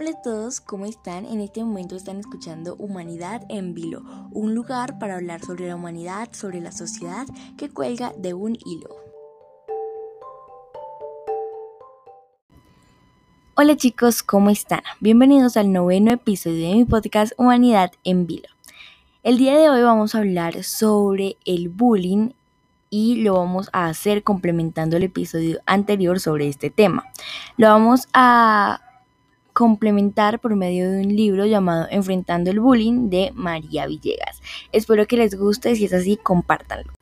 Hola 0.00 0.10
a 0.10 0.22
todos, 0.22 0.60
¿cómo 0.60 0.86
están? 0.86 1.26
En 1.26 1.40
este 1.40 1.64
momento 1.64 1.96
están 1.96 2.20
escuchando 2.20 2.76
Humanidad 2.76 3.42
en 3.48 3.74
Vilo, 3.74 4.04
un 4.30 4.54
lugar 4.54 4.96
para 5.00 5.16
hablar 5.16 5.40
sobre 5.40 5.66
la 5.66 5.74
humanidad, 5.74 6.28
sobre 6.30 6.60
la 6.60 6.70
sociedad 6.70 7.26
que 7.56 7.68
cuelga 7.68 8.12
de 8.16 8.32
un 8.32 8.56
hilo. 8.64 8.90
Hola 13.56 13.76
chicos, 13.76 14.22
¿cómo 14.22 14.50
están? 14.50 14.82
Bienvenidos 15.00 15.56
al 15.56 15.72
noveno 15.72 16.12
episodio 16.12 16.68
de 16.68 16.76
mi 16.76 16.84
podcast 16.84 17.32
Humanidad 17.36 17.90
en 18.04 18.28
Vilo. 18.28 18.50
El 19.24 19.36
día 19.36 19.58
de 19.58 19.68
hoy 19.68 19.82
vamos 19.82 20.14
a 20.14 20.18
hablar 20.18 20.62
sobre 20.62 21.38
el 21.44 21.70
bullying 21.70 22.30
y 22.88 23.16
lo 23.16 23.34
vamos 23.34 23.68
a 23.72 23.86
hacer 23.88 24.22
complementando 24.22 24.96
el 24.96 25.02
episodio 25.02 25.58
anterior 25.66 26.20
sobre 26.20 26.46
este 26.46 26.70
tema. 26.70 27.04
Lo 27.56 27.66
vamos 27.66 28.06
a 28.12 28.80
complementar 29.58 30.38
por 30.38 30.54
medio 30.54 30.88
de 30.88 31.00
un 31.00 31.16
libro 31.16 31.44
llamado 31.44 31.88
Enfrentando 31.90 32.48
el 32.48 32.60
Bullying 32.60 33.10
de 33.10 33.32
María 33.34 33.88
Villegas. 33.88 34.40
Espero 34.70 35.08
que 35.08 35.16
les 35.16 35.34
guste, 35.34 35.74
si 35.74 35.86
es 35.86 35.92
así, 35.92 36.16
compártanlo. 36.16 36.92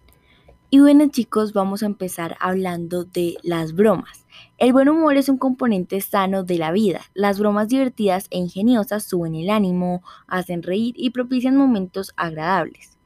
Y 0.71 0.81
bueno 0.81 1.07
chicos, 1.11 1.53
vamos 1.53 1.83
a 1.83 1.87
empezar 1.87 2.35
hablando 2.41 3.05
de 3.05 3.37
las 3.43 3.75
bromas. 3.75 4.25
El 4.57 4.73
buen 4.73 4.89
humor 4.89 5.19
es 5.19 5.29
un 5.29 5.37
componente 5.37 6.01
sano 6.01 6.45
de 6.45 6.57
la 6.57 6.73
vida. 6.73 7.03
Las 7.13 7.39
bromas 7.39 7.69
divertidas 7.69 8.27
e 8.31 8.39
ingeniosas 8.39 9.05
suben 9.05 9.35
el 9.35 9.51
ánimo, 9.51 10.03
hacen 10.27 10.63
reír 10.63 10.95
y 10.97 11.11
propician 11.11 11.59
momentos 11.59 12.15
agradables. 12.17 12.97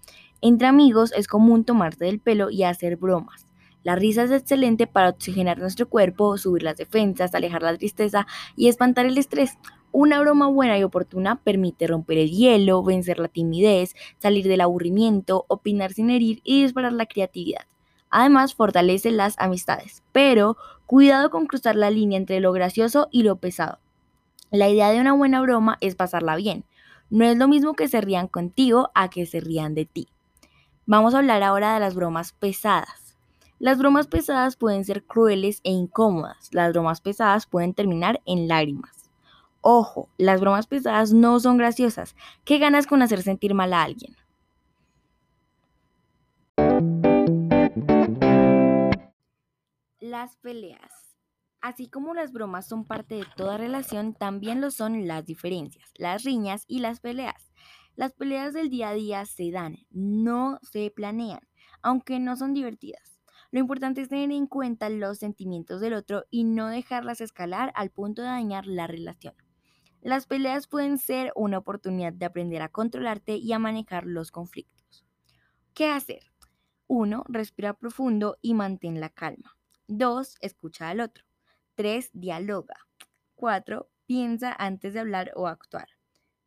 Entre 0.40 0.68
amigos 0.68 1.12
es 1.16 1.26
común 1.26 1.64
tomarse 1.64 2.04
del 2.04 2.20
pelo 2.20 2.50
y 2.50 2.62
hacer 2.62 2.98
bromas. 2.98 3.49
La 3.82 3.96
risa 3.96 4.24
es 4.24 4.30
excelente 4.30 4.86
para 4.86 5.08
oxigenar 5.08 5.58
nuestro 5.58 5.88
cuerpo, 5.88 6.36
subir 6.36 6.62
las 6.62 6.76
defensas, 6.76 7.34
alejar 7.34 7.62
la 7.62 7.76
tristeza 7.76 8.26
y 8.56 8.68
espantar 8.68 9.06
el 9.06 9.16
estrés. 9.16 9.58
Una 9.92 10.20
broma 10.20 10.48
buena 10.48 10.78
y 10.78 10.84
oportuna 10.84 11.36
permite 11.42 11.86
romper 11.86 12.18
el 12.18 12.30
hielo, 12.30 12.82
vencer 12.82 13.18
la 13.18 13.28
timidez, 13.28 13.94
salir 14.18 14.46
del 14.46 14.60
aburrimiento, 14.60 15.46
opinar 15.48 15.92
sin 15.92 16.10
herir 16.10 16.40
y 16.44 16.62
disparar 16.62 16.92
la 16.92 17.06
creatividad. 17.06 17.66
Además, 18.10 18.54
fortalece 18.54 19.10
las 19.10 19.38
amistades. 19.38 20.02
Pero 20.12 20.56
cuidado 20.86 21.30
con 21.30 21.46
cruzar 21.46 21.76
la 21.76 21.90
línea 21.90 22.18
entre 22.18 22.40
lo 22.40 22.52
gracioso 22.52 23.08
y 23.10 23.22
lo 23.22 23.36
pesado. 23.36 23.78
La 24.50 24.68
idea 24.68 24.90
de 24.90 25.00
una 25.00 25.12
buena 25.12 25.40
broma 25.40 25.78
es 25.80 25.94
pasarla 25.94 26.36
bien. 26.36 26.64
No 27.08 27.24
es 27.24 27.36
lo 27.36 27.48
mismo 27.48 27.74
que 27.74 27.88
se 27.88 28.00
rían 28.00 28.28
contigo 28.28 28.90
a 28.94 29.08
que 29.08 29.26
se 29.26 29.40
rían 29.40 29.74
de 29.74 29.86
ti. 29.86 30.08
Vamos 30.86 31.14
a 31.14 31.18
hablar 31.18 31.42
ahora 31.42 31.74
de 31.74 31.80
las 31.80 31.94
bromas 31.94 32.32
pesadas. 32.32 32.99
Las 33.60 33.76
bromas 33.76 34.06
pesadas 34.06 34.56
pueden 34.56 34.86
ser 34.86 35.04
crueles 35.04 35.60
e 35.64 35.70
incómodas. 35.70 36.48
Las 36.54 36.72
bromas 36.72 37.02
pesadas 37.02 37.44
pueden 37.44 37.74
terminar 37.74 38.22
en 38.24 38.48
lágrimas. 38.48 39.10
Ojo, 39.60 40.08
las 40.16 40.40
bromas 40.40 40.66
pesadas 40.66 41.12
no 41.12 41.38
son 41.40 41.58
graciosas. 41.58 42.16
¿Qué 42.46 42.56
ganas 42.56 42.86
con 42.86 43.02
hacer 43.02 43.20
sentir 43.22 43.52
mal 43.52 43.74
a 43.74 43.82
alguien? 43.82 44.16
Las 50.00 50.38
peleas. 50.38 51.18
Así 51.60 51.90
como 51.90 52.14
las 52.14 52.32
bromas 52.32 52.66
son 52.66 52.86
parte 52.86 53.16
de 53.16 53.26
toda 53.36 53.58
relación, 53.58 54.14
también 54.14 54.62
lo 54.62 54.70
son 54.70 55.06
las 55.06 55.26
diferencias, 55.26 55.92
las 55.98 56.24
riñas 56.24 56.64
y 56.66 56.78
las 56.78 57.00
peleas. 57.00 57.52
Las 57.94 58.14
peleas 58.14 58.54
del 58.54 58.70
día 58.70 58.88
a 58.88 58.94
día 58.94 59.26
se 59.26 59.50
dan, 59.50 59.76
no 59.90 60.58
se 60.62 60.90
planean, 60.90 61.46
aunque 61.82 62.18
no 62.18 62.36
son 62.36 62.54
divertidas. 62.54 63.19
Lo 63.52 63.58
importante 63.58 64.00
es 64.00 64.08
tener 64.08 64.30
en 64.30 64.46
cuenta 64.46 64.88
los 64.90 65.18
sentimientos 65.18 65.80
del 65.80 65.94
otro 65.94 66.24
y 66.30 66.44
no 66.44 66.68
dejarlas 66.68 67.20
escalar 67.20 67.72
al 67.74 67.90
punto 67.90 68.22
de 68.22 68.28
dañar 68.28 68.66
la 68.66 68.86
relación. 68.86 69.34
Las 70.02 70.26
peleas 70.26 70.66
pueden 70.66 70.98
ser 70.98 71.32
una 71.34 71.58
oportunidad 71.58 72.12
de 72.12 72.26
aprender 72.26 72.62
a 72.62 72.68
controlarte 72.68 73.36
y 73.36 73.52
a 73.52 73.58
manejar 73.58 74.06
los 74.06 74.30
conflictos. 74.30 75.04
¿Qué 75.74 75.88
hacer? 75.88 76.22
1. 76.86 77.24
Respira 77.28 77.74
profundo 77.74 78.38
y 78.40 78.54
mantén 78.54 79.00
la 79.00 79.10
calma. 79.10 79.56
2. 79.88 80.36
Escucha 80.40 80.88
al 80.88 81.00
otro. 81.00 81.24
3. 81.74 82.10
Dialoga. 82.12 82.76
4. 83.34 83.90
Piensa 84.06 84.52
antes 84.52 84.94
de 84.94 85.00
hablar 85.00 85.32
o 85.36 85.48
actuar. 85.48 85.88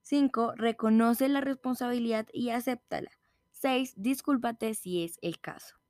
5. 0.01 0.53
Reconoce 0.55 1.29
la 1.29 1.41
responsabilidad 1.41 2.27
y 2.33 2.49
acéptala. 2.49 3.11
6. 3.51 3.93
Discúlpate 3.97 4.73
si 4.73 5.03
es 5.03 5.17
el 5.21 5.39
caso. 5.39 5.82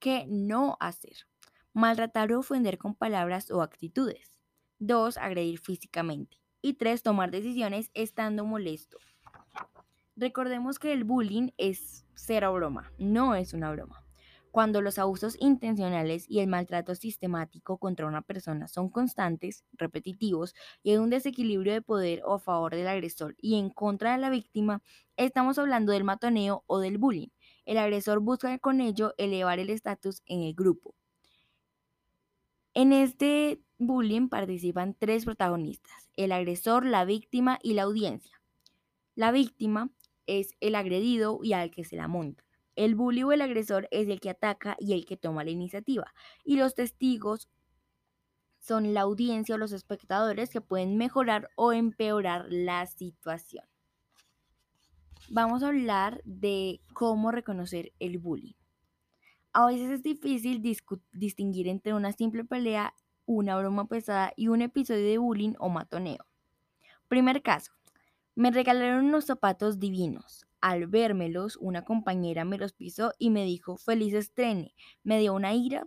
¿Qué 0.00 0.24
no 0.26 0.78
hacer? 0.80 1.28
Maltratar 1.74 2.32
o 2.32 2.38
ofender 2.38 2.78
con 2.78 2.94
palabras 2.94 3.50
o 3.50 3.60
actitudes. 3.60 4.38
2. 4.78 5.18
Agredir 5.18 5.58
físicamente. 5.58 6.38
Y 6.62 6.74
3. 6.74 7.02
Tomar 7.02 7.30
decisiones 7.30 7.90
estando 7.92 8.46
molesto. 8.46 8.96
Recordemos 10.16 10.78
que 10.78 10.94
el 10.94 11.04
bullying 11.04 11.50
es 11.58 12.06
cero 12.14 12.54
broma, 12.54 12.92
no 12.98 13.34
es 13.34 13.52
una 13.52 13.70
broma. 13.72 14.02
Cuando 14.50 14.80
los 14.80 14.98
abusos 14.98 15.36
intencionales 15.38 16.24
y 16.28 16.40
el 16.40 16.48
maltrato 16.48 16.94
sistemático 16.94 17.76
contra 17.78 18.06
una 18.06 18.22
persona 18.22 18.68
son 18.68 18.88
constantes, 18.88 19.64
repetitivos 19.72 20.54
y 20.82 20.90
hay 20.90 20.96
un 20.96 21.10
desequilibrio 21.10 21.72
de 21.74 21.82
poder 21.82 22.22
o 22.24 22.34
a 22.34 22.38
favor 22.40 22.74
del 22.74 22.88
agresor 22.88 23.36
y 23.38 23.58
en 23.58 23.70
contra 23.70 24.12
de 24.12 24.18
la 24.18 24.30
víctima, 24.30 24.82
estamos 25.16 25.58
hablando 25.58 25.92
del 25.92 26.04
matoneo 26.04 26.64
o 26.66 26.80
del 26.80 26.98
bullying. 26.98 27.28
El 27.70 27.78
agresor 27.78 28.18
busca 28.18 28.58
con 28.58 28.80
ello 28.80 29.14
elevar 29.16 29.60
el 29.60 29.70
estatus 29.70 30.24
en 30.26 30.42
el 30.42 30.54
grupo. 30.54 30.96
En 32.74 32.92
este 32.92 33.62
bullying 33.78 34.28
participan 34.28 34.96
tres 34.98 35.24
protagonistas, 35.24 36.10
el 36.16 36.32
agresor, 36.32 36.84
la 36.84 37.04
víctima 37.04 37.60
y 37.62 37.74
la 37.74 37.82
audiencia. 37.82 38.42
La 39.14 39.30
víctima 39.30 39.88
es 40.26 40.56
el 40.58 40.74
agredido 40.74 41.38
y 41.44 41.52
al 41.52 41.70
que 41.70 41.84
se 41.84 41.94
la 41.94 42.08
monta. 42.08 42.42
El 42.74 42.96
bully 42.96 43.22
o 43.22 43.30
el 43.30 43.40
agresor 43.40 43.86
es 43.92 44.08
el 44.08 44.18
que 44.18 44.30
ataca 44.30 44.76
y 44.80 44.92
el 44.94 45.06
que 45.06 45.16
toma 45.16 45.44
la 45.44 45.50
iniciativa. 45.50 46.12
Y 46.42 46.56
los 46.56 46.74
testigos 46.74 47.48
son 48.58 48.94
la 48.94 49.02
audiencia 49.02 49.54
o 49.54 49.58
los 49.58 49.70
espectadores 49.70 50.50
que 50.50 50.60
pueden 50.60 50.96
mejorar 50.96 51.50
o 51.54 51.72
empeorar 51.72 52.46
la 52.50 52.84
situación 52.86 53.69
vamos 55.30 55.62
a 55.62 55.68
hablar 55.68 56.20
de 56.24 56.80
cómo 56.92 57.30
reconocer 57.30 57.92
el 58.00 58.18
bullying. 58.18 58.54
A 59.52 59.66
veces 59.66 59.90
es 59.90 60.02
difícil 60.02 60.60
distinguir 61.12 61.68
entre 61.68 61.94
una 61.94 62.12
simple 62.12 62.44
pelea, 62.44 62.94
una 63.26 63.56
broma 63.56 63.86
pesada 63.86 64.32
y 64.36 64.48
un 64.48 64.60
episodio 64.60 65.06
de 65.06 65.18
bullying 65.18 65.54
o 65.58 65.68
matoneo. 65.68 66.26
Primer 67.08 67.42
caso, 67.42 67.72
me 68.34 68.50
regalaron 68.50 69.06
unos 69.06 69.24
zapatos 69.24 69.78
divinos. 69.78 70.46
Al 70.60 70.88
vérmelos, 70.88 71.56
una 71.56 71.84
compañera 71.84 72.44
me 72.44 72.58
los 72.58 72.72
pisó 72.72 73.12
y 73.18 73.30
me 73.30 73.44
dijo, 73.44 73.76
feliz 73.76 74.14
estrene. 74.14 74.74
Me 75.04 75.18
dio 75.20 75.32
una 75.32 75.54
ira. 75.54 75.86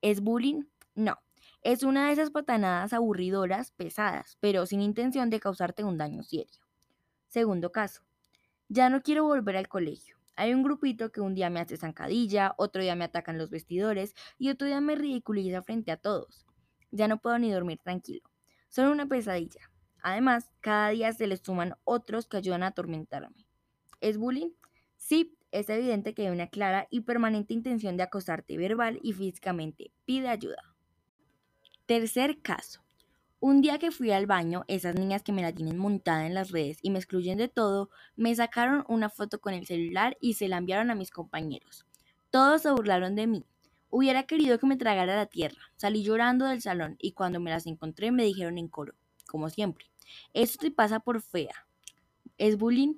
¿Es 0.00 0.20
bullying? 0.20 0.62
No. 0.94 1.18
Es 1.62 1.82
una 1.82 2.06
de 2.06 2.12
esas 2.12 2.30
patanadas 2.30 2.92
aburridoras, 2.92 3.72
pesadas, 3.72 4.38
pero 4.40 4.64
sin 4.64 4.80
intención 4.80 5.28
de 5.28 5.40
causarte 5.40 5.84
un 5.84 5.98
daño 5.98 6.22
serio. 6.22 6.60
Segundo 7.28 7.72
caso, 7.72 8.02
ya 8.68 8.90
no 8.90 9.02
quiero 9.02 9.24
volver 9.24 9.56
al 9.56 9.68
colegio. 9.68 10.16
Hay 10.36 10.52
un 10.52 10.62
grupito 10.62 11.10
que 11.12 11.20
un 11.20 11.34
día 11.34 11.48
me 11.50 11.60
hace 11.60 11.76
zancadilla, 11.76 12.54
otro 12.58 12.82
día 12.82 12.94
me 12.94 13.04
atacan 13.04 13.38
los 13.38 13.50
vestidores 13.50 14.14
y 14.38 14.50
otro 14.50 14.66
día 14.66 14.80
me 14.80 14.94
ridiculiza 14.94 15.62
frente 15.62 15.90
a 15.92 15.96
todos. 15.96 16.46
Ya 16.90 17.08
no 17.08 17.18
puedo 17.18 17.38
ni 17.38 17.50
dormir 17.50 17.78
tranquilo. 17.82 18.28
Son 18.68 18.88
una 18.88 19.06
pesadilla. 19.06 19.70
Además, 20.02 20.50
cada 20.60 20.90
día 20.90 21.12
se 21.12 21.26
les 21.26 21.40
suman 21.40 21.74
otros 21.84 22.26
que 22.26 22.36
ayudan 22.36 22.62
a 22.62 22.68
atormentarme. 22.68 23.46
¿Es 24.00 24.18
bullying? 24.18 24.50
Sí, 24.96 25.36
es 25.52 25.68
evidente 25.70 26.14
que 26.14 26.22
hay 26.22 26.28
una 26.28 26.48
clara 26.48 26.86
y 26.90 27.00
permanente 27.00 27.54
intención 27.54 27.96
de 27.96 28.02
acosarte 28.02 28.58
verbal 28.58 28.98
y 29.02 29.14
físicamente. 29.14 29.92
Pide 30.04 30.28
ayuda. 30.28 30.76
Tercer 31.86 32.42
caso. 32.42 32.85
Un 33.38 33.60
día 33.60 33.78
que 33.78 33.90
fui 33.90 34.12
al 34.12 34.24
baño, 34.24 34.64
esas 34.66 34.94
niñas 34.94 35.22
que 35.22 35.30
me 35.30 35.42
la 35.42 35.52
tienen 35.52 35.76
montada 35.76 36.26
en 36.26 36.32
las 36.32 36.50
redes 36.52 36.78
y 36.80 36.88
me 36.88 36.98
excluyen 36.98 37.36
de 37.36 37.48
todo, 37.48 37.90
me 38.16 38.34
sacaron 38.34 38.84
una 38.88 39.10
foto 39.10 39.40
con 39.42 39.52
el 39.52 39.66
celular 39.66 40.16
y 40.22 40.34
se 40.34 40.48
la 40.48 40.56
enviaron 40.56 40.90
a 40.90 40.94
mis 40.94 41.10
compañeros. 41.10 41.84
Todos 42.30 42.62
se 42.62 42.70
burlaron 42.70 43.14
de 43.14 43.26
mí. 43.26 43.44
Hubiera 43.90 44.22
querido 44.22 44.58
que 44.58 44.66
me 44.66 44.78
tragara 44.78 45.14
la 45.16 45.26
tierra. 45.26 45.58
Salí 45.76 46.02
llorando 46.02 46.46
del 46.46 46.62
salón 46.62 46.96
y 46.98 47.12
cuando 47.12 47.38
me 47.38 47.50
las 47.50 47.66
encontré 47.66 48.10
me 48.10 48.24
dijeron 48.24 48.56
en 48.56 48.68
coro, 48.68 48.94
como 49.26 49.50
siempre, 49.50 49.84
esto 50.32 50.58
te 50.58 50.70
pasa 50.70 51.00
por 51.00 51.20
fea. 51.20 51.66
¿Es 52.38 52.56
bullying? 52.56 52.94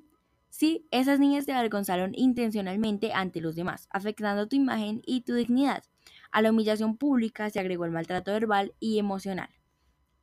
Sí, 0.50 0.86
esas 0.92 1.18
niñas 1.18 1.46
te 1.46 1.52
avergonzaron 1.52 2.12
intencionalmente 2.14 3.12
ante 3.12 3.40
los 3.40 3.56
demás, 3.56 3.88
afectando 3.90 4.46
tu 4.46 4.54
imagen 4.54 5.02
y 5.04 5.22
tu 5.22 5.34
dignidad. 5.34 5.82
A 6.30 6.42
la 6.42 6.50
humillación 6.50 6.96
pública 6.96 7.50
se 7.50 7.58
agregó 7.58 7.86
el 7.86 7.90
maltrato 7.90 8.30
verbal 8.30 8.72
y 8.78 8.98
emocional. 8.98 9.50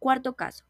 Cuarto 0.05 0.35
caso. 0.35 0.65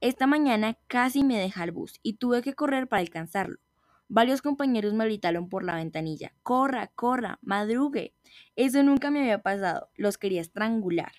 Esta 0.00 0.26
mañana 0.26 0.76
casi 0.88 1.22
me 1.22 1.38
deja 1.38 1.62
el 1.62 1.70
bus 1.70 2.00
y 2.02 2.14
tuve 2.14 2.42
que 2.42 2.54
correr 2.54 2.88
para 2.88 3.02
alcanzarlo. 3.02 3.60
Varios 4.08 4.42
compañeros 4.42 4.94
me 4.94 5.04
gritaron 5.04 5.48
por 5.48 5.62
la 5.62 5.76
ventanilla, 5.76 6.34
corra, 6.42 6.88
corra, 6.96 7.38
madrugue. 7.40 8.16
Eso 8.56 8.82
nunca 8.82 9.12
me 9.12 9.20
había 9.20 9.42
pasado, 9.42 9.90
los 9.94 10.18
quería 10.18 10.40
estrangular. 10.40 11.12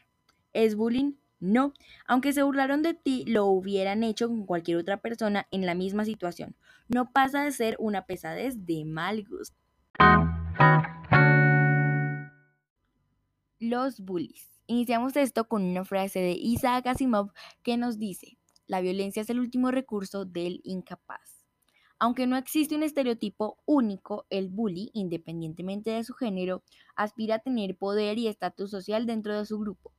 ¿Es 0.51 0.75
bullying? 0.75 1.13
No, 1.39 1.73
aunque 2.05 2.33
se 2.33 2.43
burlaron 2.43 2.81
de 2.81 2.93
ti, 2.93 3.23
lo 3.25 3.45
hubieran 3.45 4.03
hecho 4.03 4.27
con 4.27 4.45
cualquier 4.45 4.75
otra 4.75 4.97
persona 4.97 5.47
en 5.49 5.65
la 5.65 5.73
misma 5.73 6.03
situación. 6.03 6.57
No 6.89 7.13
pasa 7.13 7.45
de 7.45 7.53
ser 7.53 7.77
una 7.79 8.05
pesadez 8.05 8.65
de 8.65 8.83
mal 8.83 9.23
gusto. 9.23 9.55
Los 13.59 14.01
bullies. 14.01 14.60
Iniciamos 14.71 15.17
esto 15.17 15.49
con 15.49 15.65
una 15.65 15.83
frase 15.83 16.19
de 16.19 16.31
Isaac 16.31 16.87
Asimov 16.87 17.33
que 17.61 17.75
nos 17.75 17.99
dice, 17.99 18.37
la 18.67 18.79
violencia 18.79 19.21
es 19.21 19.29
el 19.29 19.41
último 19.41 19.69
recurso 19.69 20.23
del 20.23 20.61
incapaz. 20.63 21.45
Aunque 21.99 22.25
no 22.25 22.37
existe 22.37 22.73
un 22.73 22.83
estereotipo 22.83 23.57
único, 23.65 24.27
el 24.29 24.47
bully, 24.47 24.89
independientemente 24.93 25.91
de 25.91 26.05
su 26.05 26.13
género, 26.13 26.63
aspira 26.95 27.35
a 27.35 27.39
tener 27.39 27.75
poder 27.75 28.17
y 28.17 28.29
estatus 28.29 28.71
social 28.71 29.05
dentro 29.05 29.37
de 29.37 29.45
su 29.45 29.59
grupo. 29.59 29.91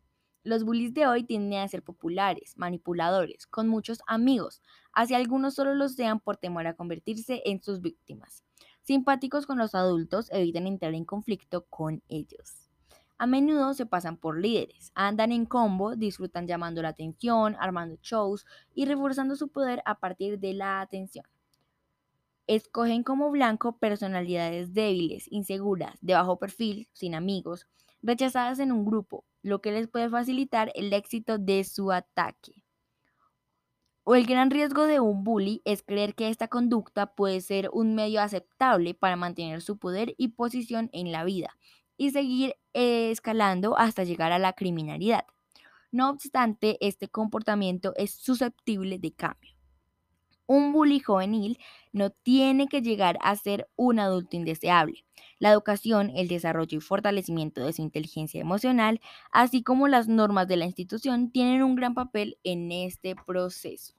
Los 0.43 0.65
bullies 0.65 0.95
de 0.95 1.07
hoy 1.07 1.25
tienden 1.25 1.59
a 1.59 1.69
ser 1.69 1.83
populares, 1.83 2.55
manipuladores, 2.57 3.47
con 3.47 3.69
muchos 3.69 3.99
amigos, 4.07 4.63
así 4.95 5.13
algunos 5.13 5.55
solo 5.55 5.75
los 5.75 5.93
sean 5.97 6.19
por 6.19 6.39
temor 6.39 6.67
a 6.67 6.77
convertirse 6.77 7.43
en 7.45 7.63
sus 7.63 7.83
víctimas. 7.83 8.43
Simpáticos 8.85 9.45
con 9.45 9.59
los 9.59 9.75
adultos, 9.75 10.31
evitan 10.33 10.67
entrar 10.67 10.95
en 10.95 11.05
conflicto 11.05 11.67
con 11.67 12.03
ellos. 12.09 12.62
A 13.23 13.27
menudo 13.29 13.73
se 13.73 13.87
pasan 13.87 14.17
por 14.17 14.41
líderes, 14.41 14.91
andan 14.97 15.31
en 15.31 15.47
combo, 15.47 15.95
disfrutan 15.95 16.49
llamando 16.49 16.83
la 16.83 16.89
atención, 16.89 17.55
armando 17.61 17.97
shows 18.03 18.45
y 18.75 18.85
reforzando 18.85 19.37
su 19.37 19.47
poder 19.47 19.81
a 19.85 20.01
partir 20.01 20.41
de 20.41 20.55
la 20.55 20.81
atención. 20.81 21.25
Escogen 22.49 23.05
como 23.05 23.31
blanco 23.31 23.79
personalidades 23.79 24.75
débiles, 24.75 25.31
inseguras, 25.31 25.97
de 26.01 26.15
bajo 26.15 26.41
perfil, 26.41 26.89
sin 26.93 27.15
amigos, 27.15 27.69
rechazadas 28.03 28.59
en 28.59 28.73
un 28.73 28.85
grupo, 28.85 29.25
lo 29.45 29.61
que 29.61 29.71
les 29.71 29.87
puede 29.87 30.11
facilitar 30.11 30.73
el 30.75 30.93
éxito 30.93 31.39
de 31.39 31.63
su 31.63 31.93
ataque. 31.93 32.65
O 34.03 34.17
el 34.17 34.27
gran 34.27 34.51
riesgo 34.51 34.83
de 34.87 34.99
un 34.99 35.23
bully 35.23 35.63
es 35.65 35.85
creer 35.85 36.17
que 36.17 36.29
esta 36.29 36.49
conducta 36.49 37.15
puede 37.15 37.41
ser 37.41 37.71
un 37.73 37.95
medio 37.95 38.21
aceptable 38.21 38.95
para 38.95 39.15
mantener 39.15 39.63
su 39.63 39.79
poder 39.79 40.17
y 40.19 40.31
posición 40.31 40.91
en 40.93 41.13
la 41.13 41.23
vida 41.23 41.57
y 42.03 42.11
seguir 42.11 42.57
escalando 42.73 43.79
hasta 43.79 44.03
llegar 44.03 44.33
a 44.33 44.41
la 44.41 44.55
criminalidad. 44.55 45.25
No 45.93 46.11
obstante, 46.11 46.77
este 46.81 47.07
comportamiento 47.09 47.93
es 47.97 48.11
susceptible 48.13 48.99
de 48.99 49.13
cambio. 49.13 49.55
Un 50.47 50.73
bully 50.73 50.99
juvenil 50.99 51.61
no 51.93 52.11
tiene 52.11 52.67
que 52.67 52.83
llegar 52.83 53.19
a 53.23 53.37
ser 53.37 53.69
un 53.77 54.01
adulto 54.01 54.37
indeseable. 54.37 55.05
La 55.39 55.53
educación, 55.53 56.11
el 56.17 56.27
desarrollo 56.27 56.79
y 56.79 56.81
fortalecimiento 56.81 57.65
de 57.65 57.73
su 57.73 57.83
inteligencia 57.83 58.41
emocional, 58.41 59.01
así 59.31 59.63
como 59.63 59.87
las 59.87 60.09
normas 60.09 60.49
de 60.49 60.57
la 60.57 60.65
institución, 60.65 61.31
tienen 61.31 61.63
un 61.63 61.77
gran 61.77 61.95
papel 61.95 62.37
en 62.43 62.73
este 62.73 63.15
proceso. 63.15 63.95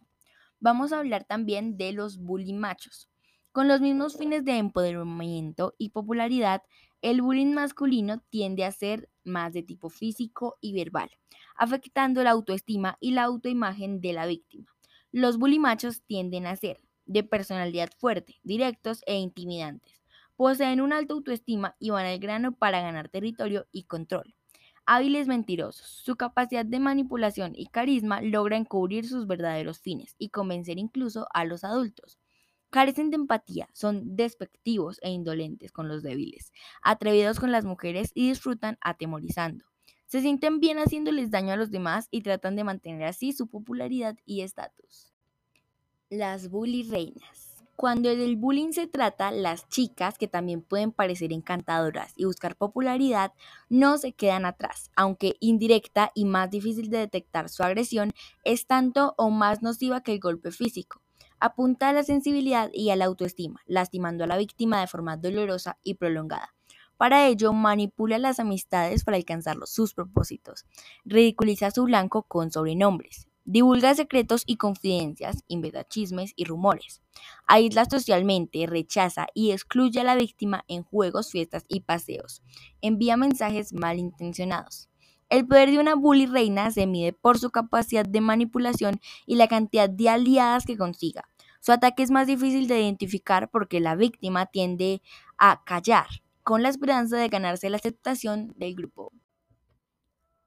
Vamos 0.59 0.91
a 0.91 0.99
hablar 0.99 1.23
también 1.23 1.77
de 1.77 1.93
los 1.93 2.17
bully 2.17 2.51
machos. 2.51 3.09
Con 3.53 3.69
los 3.69 3.79
mismos 3.79 4.17
fines 4.17 4.43
de 4.43 4.57
empoderamiento 4.57 5.73
y 5.77 5.89
popularidad, 5.89 6.63
el 7.03 7.21
bullying 7.21 7.53
masculino 7.53 8.23
tiende 8.29 8.63
a 8.65 8.71
ser 8.71 9.09
más 9.25 9.53
de 9.53 9.61
tipo 9.61 9.89
físico 9.89 10.57
y 10.61 10.73
verbal, 10.73 11.11
afectando 11.55 12.23
la 12.23 12.31
autoestima 12.31 12.97
y 13.01 13.11
la 13.11 13.23
autoimagen 13.23 14.01
de 14.01 14.13
la 14.13 14.25
víctima. 14.25 14.73
Los 15.11 15.37
bulimachos 15.37 16.01
tienden 16.03 16.47
a 16.47 16.55
ser 16.55 16.81
de 17.05 17.23
personalidad 17.23 17.89
fuerte, 17.99 18.37
directos 18.43 19.03
e 19.05 19.17
intimidantes. 19.17 20.01
Poseen 20.37 20.79
una 20.79 20.97
alta 20.97 21.13
autoestima 21.13 21.75
y 21.77 21.89
van 21.89 22.05
al 22.05 22.19
grano 22.19 22.53
para 22.53 22.81
ganar 22.81 23.09
territorio 23.09 23.67
y 23.73 23.83
control. 23.83 24.33
Hábiles 24.85 25.27
mentirosos, 25.27 25.85
su 25.87 26.15
capacidad 26.15 26.65
de 26.65 26.79
manipulación 26.79 27.51
y 27.53 27.67
carisma 27.67 28.21
logra 28.21 28.55
encubrir 28.55 29.05
sus 29.05 29.27
verdaderos 29.27 29.81
fines 29.81 30.15
y 30.17 30.29
convencer 30.29 30.79
incluso 30.79 31.27
a 31.33 31.43
los 31.43 31.65
adultos. 31.65 32.17
Carecen 32.73 33.11
de 33.11 33.17
empatía, 33.17 33.69
son 33.71 34.15
despectivos 34.15 34.97
e 35.03 35.11
indolentes 35.11 35.71
con 35.71 35.87
los 35.87 36.01
débiles, 36.01 36.51
atrevidos 36.81 37.39
con 37.39 37.51
las 37.51 37.65
mujeres 37.65 38.09
y 38.15 38.29
disfrutan 38.29 38.79
atemorizando. 38.81 39.63
Se 40.07 40.21
sienten 40.21 40.59
bien 40.59 40.79
haciéndoles 40.79 41.29
daño 41.29 41.53
a 41.53 41.55
los 41.55 41.69
demás 41.69 42.07
y 42.09 42.23
tratan 42.23 42.55
de 42.55 42.63
mantener 42.63 43.03
así 43.03 43.31
su 43.31 43.45
popularidad 43.45 44.17
y 44.25 44.41
estatus. 44.41 45.13
Las 46.09 46.49
bully 46.49 46.81
reinas. 46.89 47.63
Cuando 47.75 48.09
del 48.09 48.37
bullying 48.37 48.71
se 48.71 48.87
trata, 48.87 49.29
las 49.29 49.69
chicas, 49.69 50.17
que 50.17 50.27
también 50.27 50.63
pueden 50.63 50.91
parecer 50.91 51.31
encantadoras 51.31 52.13
y 52.15 52.25
buscar 52.25 52.55
popularidad, 52.55 53.33
no 53.69 53.99
se 53.99 54.13
quedan 54.13 54.45
atrás, 54.45 54.89
aunque 54.95 55.35
indirecta 55.41 56.11
y 56.15 56.25
más 56.25 56.49
difícil 56.49 56.89
de 56.89 56.97
detectar 56.97 57.49
su 57.49 57.61
agresión, 57.61 58.13
es 58.43 58.65
tanto 58.65 59.13
o 59.19 59.29
más 59.29 59.61
nociva 59.61 60.01
que 60.01 60.13
el 60.13 60.19
golpe 60.19 60.49
físico. 60.49 61.02
Apunta 61.39 61.89
a 61.89 61.93
la 61.93 62.03
sensibilidad 62.03 62.69
y 62.73 62.89
a 62.89 62.95
la 62.95 63.05
autoestima, 63.05 63.61
lastimando 63.65 64.23
a 64.23 64.27
la 64.27 64.37
víctima 64.37 64.79
de 64.79 64.87
forma 64.87 65.17
dolorosa 65.17 65.77
y 65.83 65.95
prolongada. 65.95 66.53
Para 66.97 67.27
ello, 67.27 67.53
manipula 67.53 68.17
las 68.17 68.39
amistades 68.39 69.03
para 69.03 69.17
alcanzar 69.17 69.57
sus 69.65 69.93
propósitos. 69.93 70.65
Ridiculiza 71.03 71.67
a 71.67 71.71
su 71.71 71.83
blanco 71.83 72.23
con 72.23 72.51
sobrenombres. 72.51 73.27
Divulga 73.45 73.93
secretos 73.93 74.43
y 74.45 74.55
confidencias, 74.55 75.43
inventa 75.49 75.83
chismes 75.83 76.31
y 76.37 76.45
rumores. 76.45 77.01
Aísla 77.45 77.83
socialmente, 77.83 78.65
rechaza 78.67 79.27
y 79.33 79.51
excluye 79.51 79.99
a 79.99 80.05
la 80.05 80.15
víctima 80.15 80.63
en 80.69 80.83
juegos, 80.83 81.29
fiestas 81.29 81.65
y 81.67 81.81
paseos. 81.81 82.41
Envía 82.81 83.17
mensajes 83.17 83.73
malintencionados. 83.73 84.87
El 85.33 85.47
poder 85.47 85.71
de 85.71 85.79
una 85.79 85.95
bully 85.95 86.27
reina 86.27 86.69
se 86.69 86.85
mide 86.85 87.11
por 87.11 87.39
su 87.39 87.49
capacidad 87.49 88.05
de 88.05 88.21
manipulación 88.21 89.01
y 89.25 89.35
la 89.35 89.47
cantidad 89.47 89.89
de 89.89 90.07
aliadas 90.07 90.63
que 90.63 90.77
consiga. 90.77 91.27
Su 91.59 91.71
ataque 91.71 92.03
es 92.03 92.11
más 92.11 92.27
difícil 92.27 92.67
de 92.67 92.79
identificar 92.79 93.49
porque 93.49 93.79
la 93.79 93.95
víctima 93.95 94.45
tiende 94.45 95.01
a 95.39 95.63
callar, 95.63 96.05
con 96.43 96.61
la 96.61 96.69
esperanza 96.69 97.17
de 97.17 97.29
ganarse 97.29 97.71
la 97.71 97.77
aceptación 97.77 98.53
del 98.57 98.75
grupo. 98.75 99.11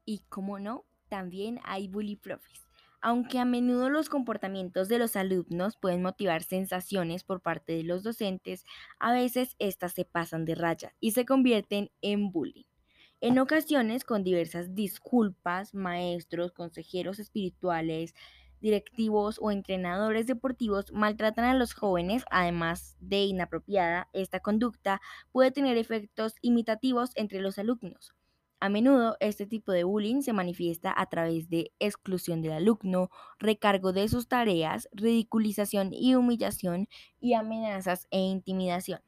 Y 0.04 0.20
como 0.28 0.60
no, 0.60 0.84
también 1.08 1.58
hay 1.64 1.88
bully 1.88 2.14
profes. 2.14 2.68
Aunque 3.00 3.40
a 3.40 3.44
menudo 3.44 3.90
los 3.90 4.08
comportamientos 4.08 4.86
de 4.86 5.00
los 5.00 5.16
alumnos 5.16 5.76
pueden 5.76 6.02
motivar 6.02 6.44
sensaciones 6.44 7.24
por 7.24 7.40
parte 7.40 7.72
de 7.72 7.82
los 7.82 8.04
docentes, 8.04 8.64
a 9.00 9.12
veces 9.12 9.56
éstas 9.58 9.94
se 9.94 10.04
pasan 10.04 10.44
de 10.44 10.54
raya 10.54 10.94
y 11.00 11.10
se 11.10 11.26
convierten 11.26 11.90
en 12.02 12.30
bullying. 12.30 12.66
En 13.20 13.38
ocasiones, 13.38 14.04
con 14.04 14.24
diversas 14.24 14.74
disculpas, 14.74 15.74
maestros, 15.74 16.52
consejeros 16.52 17.18
espirituales, 17.18 18.14
directivos 18.60 19.38
o 19.40 19.50
entrenadores 19.50 20.26
deportivos 20.26 20.92
maltratan 20.92 21.44
a 21.44 21.54
los 21.54 21.74
jóvenes, 21.74 22.24
además 22.30 22.96
de 23.00 23.24
inapropiada, 23.24 24.08
esta 24.12 24.40
conducta 24.40 25.00
puede 25.32 25.50
tener 25.50 25.76
efectos 25.78 26.34
imitativos 26.42 27.10
entre 27.16 27.40
los 27.40 27.58
alumnos. 27.58 28.14
A 28.60 28.68
menudo 28.70 29.16
este 29.20 29.46
tipo 29.46 29.72
de 29.72 29.84
bullying 29.84 30.22
se 30.22 30.32
manifiesta 30.32 30.92
a 30.96 31.06
través 31.06 31.48
de 31.50 31.72
exclusión 31.78 32.40
del 32.42 32.52
alumno, 32.52 33.10
recargo 33.38 33.92
de 33.92 34.08
sus 34.08 34.28
tareas, 34.28 34.88
ridiculización 34.92 35.92
y 35.92 36.14
humillación 36.14 36.88
y 37.20 37.34
amenazas 37.34 38.08
e 38.10 38.18
intimidación. 38.20 39.00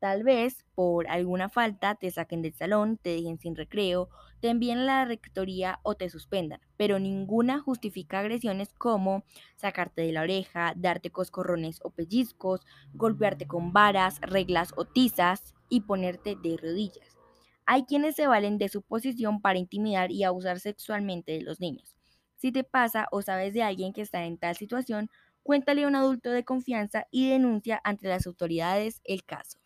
Tal 0.00 0.22
vez 0.22 0.64
por 0.76 1.08
alguna 1.08 1.48
falta 1.48 1.96
te 1.96 2.10
saquen 2.10 2.40
del 2.42 2.54
salón, 2.54 2.98
te 2.98 3.10
dejen 3.10 3.38
sin 3.38 3.56
recreo, 3.56 4.08
te 4.40 4.48
envíen 4.48 4.78
a 4.78 4.84
la 4.84 5.04
rectoría 5.04 5.80
o 5.82 5.94
te 5.96 6.08
suspendan, 6.08 6.60
pero 6.76 7.00
ninguna 7.00 7.58
justifica 7.60 8.20
agresiones 8.20 8.72
como 8.74 9.24
sacarte 9.56 10.02
de 10.02 10.12
la 10.12 10.22
oreja, 10.22 10.72
darte 10.76 11.10
coscorrones 11.10 11.80
o 11.82 11.90
pellizcos, 11.90 12.60
golpearte 12.94 13.48
con 13.48 13.72
varas, 13.72 14.20
reglas 14.20 14.72
o 14.76 14.84
tizas 14.84 15.54
y 15.68 15.80
ponerte 15.80 16.36
de 16.36 16.56
rodillas. 16.56 17.18
Hay 17.66 17.84
quienes 17.84 18.14
se 18.14 18.28
valen 18.28 18.56
de 18.58 18.68
su 18.68 18.82
posición 18.82 19.40
para 19.40 19.58
intimidar 19.58 20.12
y 20.12 20.22
abusar 20.24 20.60
sexualmente 20.60 21.32
de 21.32 21.42
los 21.42 21.60
niños. 21.60 21.96
Si 22.36 22.52
te 22.52 22.62
pasa 22.62 23.08
o 23.10 23.20
sabes 23.22 23.52
de 23.52 23.62
alguien 23.64 23.92
que 23.92 24.02
está 24.02 24.24
en 24.24 24.38
tal 24.38 24.54
situación, 24.56 25.10
cuéntale 25.42 25.84
a 25.84 25.88
un 25.88 25.96
adulto 25.96 26.30
de 26.30 26.44
confianza 26.44 27.06
y 27.10 27.28
denuncia 27.28 27.80
ante 27.82 28.06
las 28.08 28.26
autoridades 28.28 29.00
el 29.04 29.24
caso. 29.24 29.58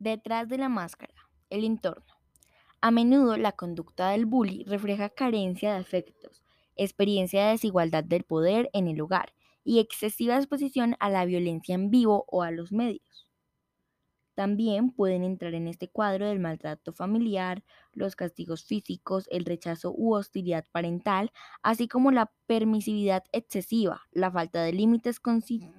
Detrás 0.00 0.48
de 0.48 0.58
la 0.58 0.68
máscara, 0.68 1.14
el 1.50 1.64
entorno. 1.64 2.14
A 2.80 2.92
menudo 2.92 3.36
la 3.36 3.50
conducta 3.50 4.10
del 4.10 4.26
bully 4.26 4.62
refleja 4.62 5.08
carencia 5.08 5.72
de 5.72 5.80
afectos, 5.80 6.44
experiencia 6.76 7.44
de 7.44 7.50
desigualdad 7.52 8.04
del 8.04 8.22
poder 8.22 8.70
en 8.72 8.86
el 8.86 9.00
hogar 9.00 9.34
y 9.64 9.80
excesiva 9.80 10.36
exposición 10.36 10.94
a 11.00 11.10
la 11.10 11.24
violencia 11.24 11.74
en 11.74 11.90
vivo 11.90 12.24
o 12.28 12.44
a 12.44 12.52
los 12.52 12.70
medios. 12.70 13.26
También 14.36 14.92
pueden 14.92 15.24
entrar 15.24 15.52
en 15.54 15.66
este 15.66 15.88
cuadro 15.88 16.28
del 16.28 16.38
maltrato 16.38 16.92
familiar, 16.92 17.64
los 17.92 18.14
castigos 18.14 18.62
físicos, 18.62 19.26
el 19.32 19.44
rechazo 19.44 19.92
u 19.92 20.14
hostilidad 20.14 20.64
parental, 20.70 21.32
así 21.64 21.88
como 21.88 22.12
la 22.12 22.30
permisividad 22.46 23.24
excesiva, 23.32 24.02
la 24.12 24.30
falta 24.30 24.62
de 24.62 24.72
límites 24.72 25.18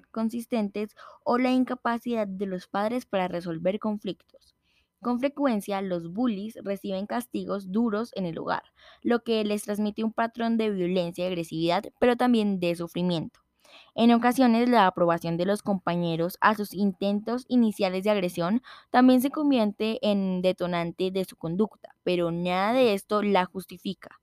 inconsistentes 0.10 0.96
o 1.24 1.38
la 1.38 1.52
incapacidad 1.52 2.28
de 2.28 2.46
los 2.46 2.68
padres 2.68 3.06
para 3.06 3.28
resolver 3.28 3.80
conflictos. 3.80 4.56
Con 5.02 5.20
frecuencia, 5.20 5.82
los 5.82 6.12
bullies 6.12 6.58
reciben 6.64 7.06
castigos 7.08 7.72
duros 7.72 8.12
en 8.16 8.26
el 8.26 8.38
hogar, 8.38 8.64
lo 9.02 9.24
que 9.24 9.44
les 9.46 9.64
transmite 9.64 10.04
un 10.04 10.12
patrón 10.14 10.58
de 10.58 10.70
violencia 10.72 11.24
y 11.24 11.28
agresividad, 11.28 11.84
pero 12.00 12.18
también 12.18 12.60
de 12.60 12.76
sufrimiento. 12.76 13.40
En 13.96 14.12
ocasiones, 14.14 14.70
la 14.70 14.88
aprobación 14.88 15.38
de 15.38 15.46
los 15.46 15.62
compañeros 15.64 16.38
a 16.42 16.56
sus 16.56 16.74
intentos 16.74 17.46
iniciales 17.48 18.04
de 18.04 18.10
agresión 18.12 18.62
también 18.92 19.22
se 19.22 19.30
convierte 19.32 20.00
en 20.02 20.42
detonante 20.42 21.12
de 21.12 21.26
su 21.26 21.36
conducta, 21.36 21.96
pero 22.04 22.32
nada 22.32 22.74
de 22.74 22.94
esto 22.94 23.22
la 23.24 23.46
justifica. 23.46 24.20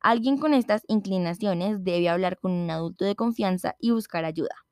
Alguien 0.00 0.38
con 0.38 0.54
estas 0.54 0.84
inclinaciones 0.88 1.84
debe 1.84 2.08
hablar 2.10 2.38
con 2.38 2.52
un 2.52 2.70
adulto 2.70 3.04
de 3.06 3.16
confianza 3.16 3.76
y 3.80 3.92
buscar 3.92 4.24
ayuda. 4.26 4.65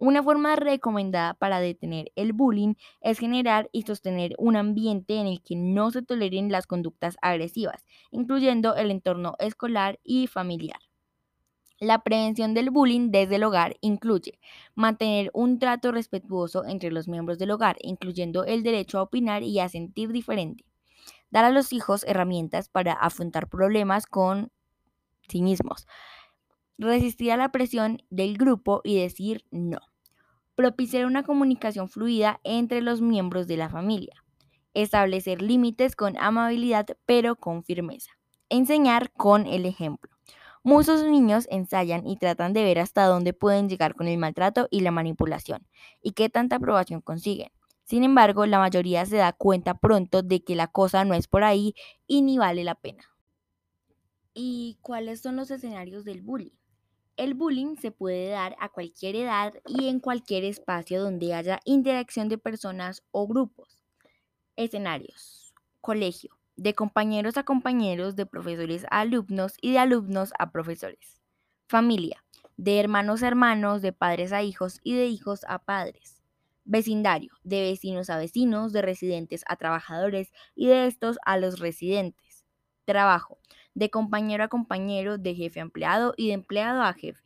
Una 0.00 0.22
forma 0.22 0.56
recomendada 0.56 1.34
para 1.34 1.60
detener 1.60 2.10
el 2.16 2.32
bullying 2.32 2.72
es 3.02 3.18
generar 3.18 3.68
y 3.70 3.82
sostener 3.82 4.34
un 4.38 4.56
ambiente 4.56 5.18
en 5.18 5.26
el 5.26 5.42
que 5.42 5.56
no 5.56 5.90
se 5.90 6.00
toleren 6.00 6.50
las 6.50 6.66
conductas 6.66 7.18
agresivas, 7.20 7.84
incluyendo 8.10 8.74
el 8.76 8.90
entorno 8.90 9.34
escolar 9.38 10.00
y 10.02 10.26
familiar. 10.26 10.80
La 11.80 12.02
prevención 12.02 12.54
del 12.54 12.70
bullying 12.70 13.10
desde 13.10 13.36
el 13.36 13.44
hogar 13.44 13.76
incluye 13.82 14.38
mantener 14.74 15.30
un 15.34 15.58
trato 15.58 15.92
respetuoso 15.92 16.64
entre 16.64 16.90
los 16.90 17.06
miembros 17.06 17.38
del 17.38 17.50
hogar, 17.50 17.76
incluyendo 17.82 18.46
el 18.46 18.62
derecho 18.62 18.98
a 18.98 19.02
opinar 19.02 19.42
y 19.42 19.60
a 19.60 19.68
sentir 19.68 20.12
diferente. 20.12 20.64
Dar 21.28 21.44
a 21.44 21.50
los 21.50 21.74
hijos 21.74 22.04
herramientas 22.04 22.70
para 22.70 22.94
afrontar 22.94 23.50
problemas 23.50 24.06
con 24.06 24.50
sí 25.28 25.42
mismos. 25.42 25.86
Resistir 26.78 27.32
a 27.32 27.36
la 27.36 27.52
presión 27.52 28.02
del 28.08 28.38
grupo 28.38 28.80
y 28.82 28.98
decir 28.98 29.44
no 29.50 29.89
propiciar 30.60 31.06
una 31.06 31.22
comunicación 31.22 31.88
fluida 31.88 32.38
entre 32.44 32.82
los 32.82 33.00
miembros 33.00 33.46
de 33.46 33.56
la 33.56 33.70
familia, 33.70 34.22
establecer 34.74 35.40
límites 35.40 35.96
con 35.96 36.18
amabilidad 36.18 36.86
pero 37.06 37.34
con 37.34 37.64
firmeza, 37.64 38.10
enseñar 38.50 39.10
con 39.10 39.46
el 39.46 39.64
ejemplo. 39.64 40.10
Muchos 40.62 41.02
niños 41.02 41.46
ensayan 41.50 42.06
y 42.06 42.18
tratan 42.18 42.52
de 42.52 42.62
ver 42.62 42.78
hasta 42.78 43.06
dónde 43.06 43.32
pueden 43.32 43.70
llegar 43.70 43.94
con 43.94 44.06
el 44.06 44.18
maltrato 44.18 44.68
y 44.70 44.80
la 44.80 44.90
manipulación 44.90 45.66
y 46.02 46.10
qué 46.10 46.28
tanta 46.28 46.56
aprobación 46.56 47.00
consiguen. 47.00 47.52
Sin 47.84 48.04
embargo, 48.04 48.44
la 48.44 48.58
mayoría 48.58 49.06
se 49.06 49.16
da 49.16 49.32
cuenta 49.32 49.78
pronto 49.78 50.20
de 50.20 50.44
que 50.44 50.56
la 50.56 50.66
cosa 50.66 51.06
no 51.06 51.14
es 51.14 51.26
por 51.26 51.42
ahí 51.42 51.74
y 52.06 52.20
ni 52.20 52.36
vale 52.36 52.64
la 52.64 52.74
pena. 52.74 53.04
¿Y 54.34 54.76
cuáles 54.82 55.22
son 55.22 55.36
los 55.36 55.50
escenarios 55.50 56.04
del 56.04 56.20
bullying? 56.20 56.59
El 57.20 57.34
bullying 57.34 57.76
se 57.76 57.90
puede 57.90 58.30
dar 58.30 58.56
a 58.60 58.70
cualquier 58.70 59.14
edad 59.14 59.52
y 59.66 59.88
en 59.88 60.00
cualquier 60.00 60.42
espacio 60.42 61.02
donde 61.02 61.34
haya 61.34 61.60
interacción 61.66 62.30
de 62.30 62.38
personas 62.38 63.02
o 63.10 63.28
grupos. 63.28 63.84
Escenarios. 64.56 65.52
Colegio. 65.82 66.38
De 66.56 66.72
compañeros 66.72 67.36
a 67.36 67.42
compañeros, 67.42 68.16
de 68.16 68.24
profesores 68.24 68.86
a 68.90 69.00
alumnos 69.00 69.52
y 69.60 69.72
de 69.72 69.80
alumnos 69.80 70.32
a 70.38 70.50
profesores. 70.50 71.20
Familia. 71.68 72.24
De 72.56 72.80
hermanos 72.80 73.22
a 73.22 73.28
hermanos, 73.28 73.82
de 73.82 73.92
padres 73.92 74.32
a 74.32 74.42
hijos 74.42 74.80
y 74.82 74.94
de 74.94 75.04
hijos 75.08 75.44
a 75.46 75.58
padres. 75.58 76.22
Vecindario. 76.64 77.34
De 77.44 77.60
vecinos 77.60 78.08
a 78.08 78.16
vecinos, 78.16 78.72
de 78.72 78.80
residentes 78.80 79.44
a 79.46 79.56
trabajadores 79.56 80.32
y 80.54 80.68
de 80.68 80.86
estos 80.86 81.18
a 81.26 81.36
los 81.36 81.58
residentes. 81.58 82.46
Trabajo 82.86 83.40
de 83.74 83.90
compañero 83.90 84.44
a 84.44 84.48
compañero, 84.48 85.18
de 85.18 85.34
jefe 85.34 85.60
a 85.60 85.62
empleado 85.62 86.14
y 86.16 86.28
de 86.28 86.34
empleado 86.34 86.82
a 86.82 86.92
jefe. 86.92 87.22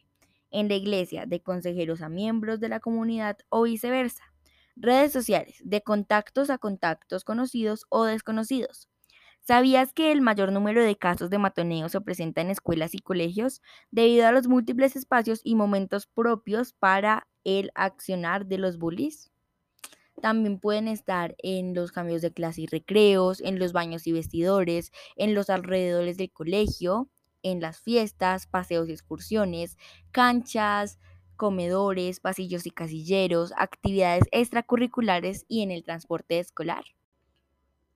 En 0.51 0.69
la 0.69 0.75
iglesia, 0.75 1.27
de 1.27 1.43
consejeros 1.43 2.01
a 2.03 2.09
miembros 2.09 2.61
de 2.61 2.69
la 2.69 2.81
comunidad 2.81 3.39
o 3.49 3.63
viceversa. 3.63 4.33
Redes 4.77 5.13
sociales, 5.13 5.61
de 5.65 5.83
contactos 5.83 6.51
a 6.51 6.59
contactos 6.59 7.25
conocidos 7.25 7.87
o 7.89 8.05
desconocidos. 8.05 8.89
¿Sabías 9.41 9.93
que 9.93 10.11
el 10.11 10.23
mayor 10.23 10.53
número 10.53 10.83
de 10.83 10.97
casos 10.97 11.29
de 11.29 11.39
matoneo 11.39 11.89
se 11.91 12.01
presenta 12.01 12.41
en 12.41 12.51
escuelas 12.51 12.95
y 12.95 13.01
colegios 13.01 13.61
debido 13.91 14.27
a 14.27 14.33
los 14.33 14.49
múltiples 14.49 14.97
espacios 14.97 15.43
y 15.45 15.55
momentos 15.55 16.07
propios 16.07 16.73
para 16.73 17.29
el 17.45 17.71
accionar 17.75 18.47
de 18.47 18.59
los 18.59 18.79
bullies? 18.79 19.34
También 20.21 20.59
pueden 20.59 20.89
estar 20.89 21.35
en 21.39 21.75
los 21.75 21.93
cambios 21.93 22.23
de 22.23 22.33
clase 22.33 22.63
y 22.63 22.67
recreos, 22.67 23.41
en 23.41 23.59
los 23.59 23.73
baños 23.73 24.07
y 24.07 24.13
vestidores, 24.13 24.93
en 25.17 25.35
los 25.35 25.51
alrededores 25.51 26.17
del 26.17 26.31
colegio, 26.31 27.09
en 27.43 27.61
las 27.61 27.81
fiestas, 27.81 28.47
paseos 28.47 28.89
y 28.89 28.93
excursiones, 28.93 29.77
canchas, 30.13 30.99
comedores, 31.37 32.21
pasillos 32.21 32.67
y 32.67 32.71
casilleros, 32.71 33.53
actividades 33.57 34.25
extracurriculares 34.31 35.45
y 35.49 35.63
en 35.63 35.71
el 35.71 35.83
transporte 35.85 36.39
escolar. 36.39 36.85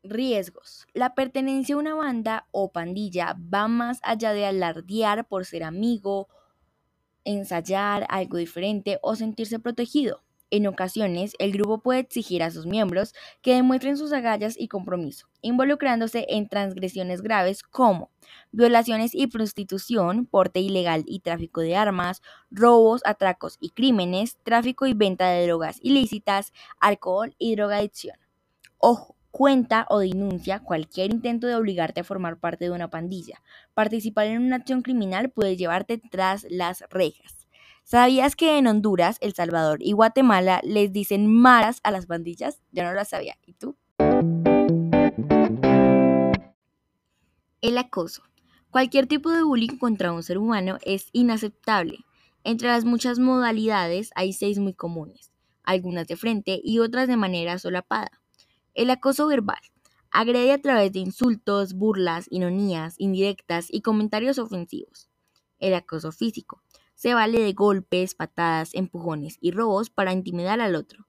Riesgos. 0.03 0.87
La 0.95 1.15
pertenencia 1.15 1.75
a 1.75 1.79
una 1.79 1.95
banda 1.95 2.47
o 2.51 2.73
pandilla 2.73 3.37
va 3.53 3.69
más 3.69 4.01
allá 4.03 4.33
de 4.33 4.47
alardear 4.47 5.27
por 5.27 5.45
ser 5.45 5.63
amigo, 5.65 6.29
ensayar 7.25 8.07
algo 8.09 8.39
diferente 8.39 8.99
o 9.03 9.17
sentirse 9.17 9.59
protegido. 9.59 10.23
En 10.51 10.67
ocasiones, 10.67 11.35
el 11.39 11.53
grupo 11.53 11.79
puede 11.83 12.01
exigir 12.01 12.43
a 12.43 12.51
sus 12.51 12.65
miembros 12.65 13.15
que 13.43 13.55
demuestren 13.55 13.99
sus 13.99 14.13
agallas 14.13 14.55
y 14.59 14.69
compromiso, 14.69 15.29
involucrándose 15.43 16.25
en 16.31 16.49
transgresiones 16.49 17.21
graves 17.21 17.63
como 17.63 18.11
violaciones 18.51 19.15
y 19.15 19.27
prostitución, 19.27 20.25
porte 20.25 20.61
ilegal 20.61 21.05
y 21.07 21.21
tráfico 21.21 21.61
de 21.61 21.77
armas, 21.77 22.23
robos, 22.51 23.03
atracos 23.05 23.59
y 23.61 23.71
crímenes, 23.71 24.39
tráfico 24.43 24.87
y 24.87 24.95
venta 24.95 25.29
de 25.29 25.47
drogas 25.47 25.79
ilícitas, 25.83 26.55
alcohol 26.81 27.35
y 27.39 27.55
drogadicción. 27.55 28.17
Ojo, 28.79 29.17
cuenta 29.31 29.87
o 29.91 29.99
denuncia 29.99 30.61
cualquier 30.61 31.11
intento 31.13 31.47
de 31.47 31.57
obligarte 31.57 32.01
a 32.01 32.05
formar 32.05 32.39
parte 32.39 32.65
de 32.65 32.71
una 32.71 32.89
pandilla. 32.89 33.43
Participar 33.75 34.29
en 34.29 34.43
una 34.43 34.57
acción 34.57 34.81
criminal 34.81 35.31
puede 35.31 35.57
llevarte 35.57 35.99
tras 36.11 36.47
las 36.49 36.85
rejas. 36.89 37.38
¿Sabías 37.91 38.37
que 38.37 38.59
en 38.59 38.67
Honduras, 38.67 39.17
El 39.23 39.33
Salvador 39.33 39.79
y 39.81 39.93
Guatemala 39.93 40.61
les 40.63 40.93
dicen 40.93 41.27
maras 41.27 41.81
a 41.85 41.91
las 41.91 42.07
bandillas? 42.07 42.61
Yo 42.71 42.83
no 42.83 42.93
lo 42.93 43.03
sabía. 43.07 43.39
¿Y 43.47 43.55
tú? 43.55 43.79
El 47.63 47.79
acoso. 47.79 48.25
Cualquier 48.69 49.07
tipo 49.07 49.31
de 49.31 49.43
bullying 49.43 49.79
contra 49.79 50.13
un 50.13 50.23
ser 50.23 50.37
humano 50.37 50.77
es 50.83 51.09
inaceptable. 51.13 52.01
Entre 52.45 52.69
las 52.69 52.85
muchas 52.85 53.19
modalidades 53.19 54.11
hay 54.15 54.35
seis 54.35 54.59
muy 54.59 54.75
comunes, 54.75 55.33
algunas 55.63 56.07
de 56.07 56.17
frente 56.17 56.61
y 56.63 56.81
otras 56.81 57.09
de 57.09 57.17
manera 57.17 57.59
solapada. 57.59 58.11
El 58.75 58.91
acoso 58.91 59.27
verbal. 59.29 59.63
Agrede 60.11 60.53
a 60.53 60.61
través 60.61 60.93
de 60.93 60.99
insultos, 60.99 61.73
burlas, 61.73 62.27
ironías, 62.29 62.97
indirectas 62.99 63.69
y 63.71 63.81
comentarios 63.81 64.39
ofensivos. 64.39 65.09
El 65.59 65.73
acoso 65.73 66.13
físico 66.13 66.63
se 66.99 67.15
vale 67.15 67.41
de 67.41 67.53
golpes, 67.53 68.17
patadas, 68.17 68.75
empujones 68.75 69.39
y 69.41 69.53
robos 69.53 69.89
para 69.89 70.13
intimidar 70.13 70.61
al 70.61 70.75
otro. 70.75 71.07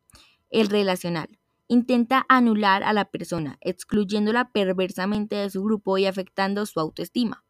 El 0.51 0.67
relacional. 0.69 1.39
Intenta 1.67 2.27
anular 2.29 2.83
a 2.83 2.93
la 2.93 3.05
persona, 3.05 3.57
excluyéndola 3.61 4.51
perversamente 4.51 5.35
de 5.35 5.49
su 5.49 5.63
grupo 5.63 5.97
y 5.97 6.05
afectando 6.05 6.67
su 6.67 6.79
autoestima. 6.79 7.43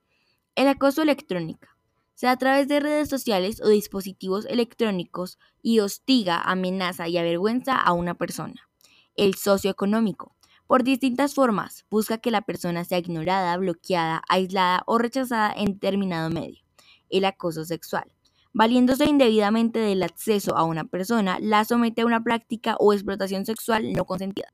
El 0.56 0.70
acoso 0.70 1.02
electrónico. 1.02 1.68
Se 2.14 2.28
a 2.28 2.38
través 2.38 2.70
de 2.70 2.80
redes 2.80 3.10
sociales 3.10 3.62
o 3.62 3.68
dispositivos 3.68 4.46
electrónicos 4.46 5.38
y 5.62 5.82
hostiga, 5.82 6.42
amenaza 6.42 7.10
y 7.10 7.18
avergüenza 7.18 7.76
a 7.76 7.92
una 7.92 8.14
persona. 8.14 8.70
El 9.16 9.36
socioeconómico. 9.36 10.38
Por 10.66 10.86
distintas 10.86 11.34
formas, 11.34 11.86
busca 11.90 12.20
que 12.20 12.32
la 12.32 12.44
persona 12.44 12.86
sea 12.86 13.00
ignorada, 13.00 13.58
bloqueada, 13.58 14.22
aislada 14.30 14.84
o 14.86 14.98
rechazada 14.98 15.52
en 15.54 15.74
determinado 15.74 16.30
medio. 16.30 16.64
El 17.10 17.26
acoso 17.26 17.66
sexual 17.66 18.10
valiéndose 18.54 19.06
indebidamente 19.06 19.80
del 19.80 20.04
acceso 20.04 20.56
a 20.58 20.64
una 20.64 20.86
persona, 20.86 21.38
la 21.42 21.66
somete 21.66 22.02
a 22.02 22.06
una 22.06 22.24
práctica 22.24 22.76
o 22.80 22.94
explotación 22.94 23.46
sexual 23.46 23.94
no 23.94 24.06
consentida. 24.06 24.54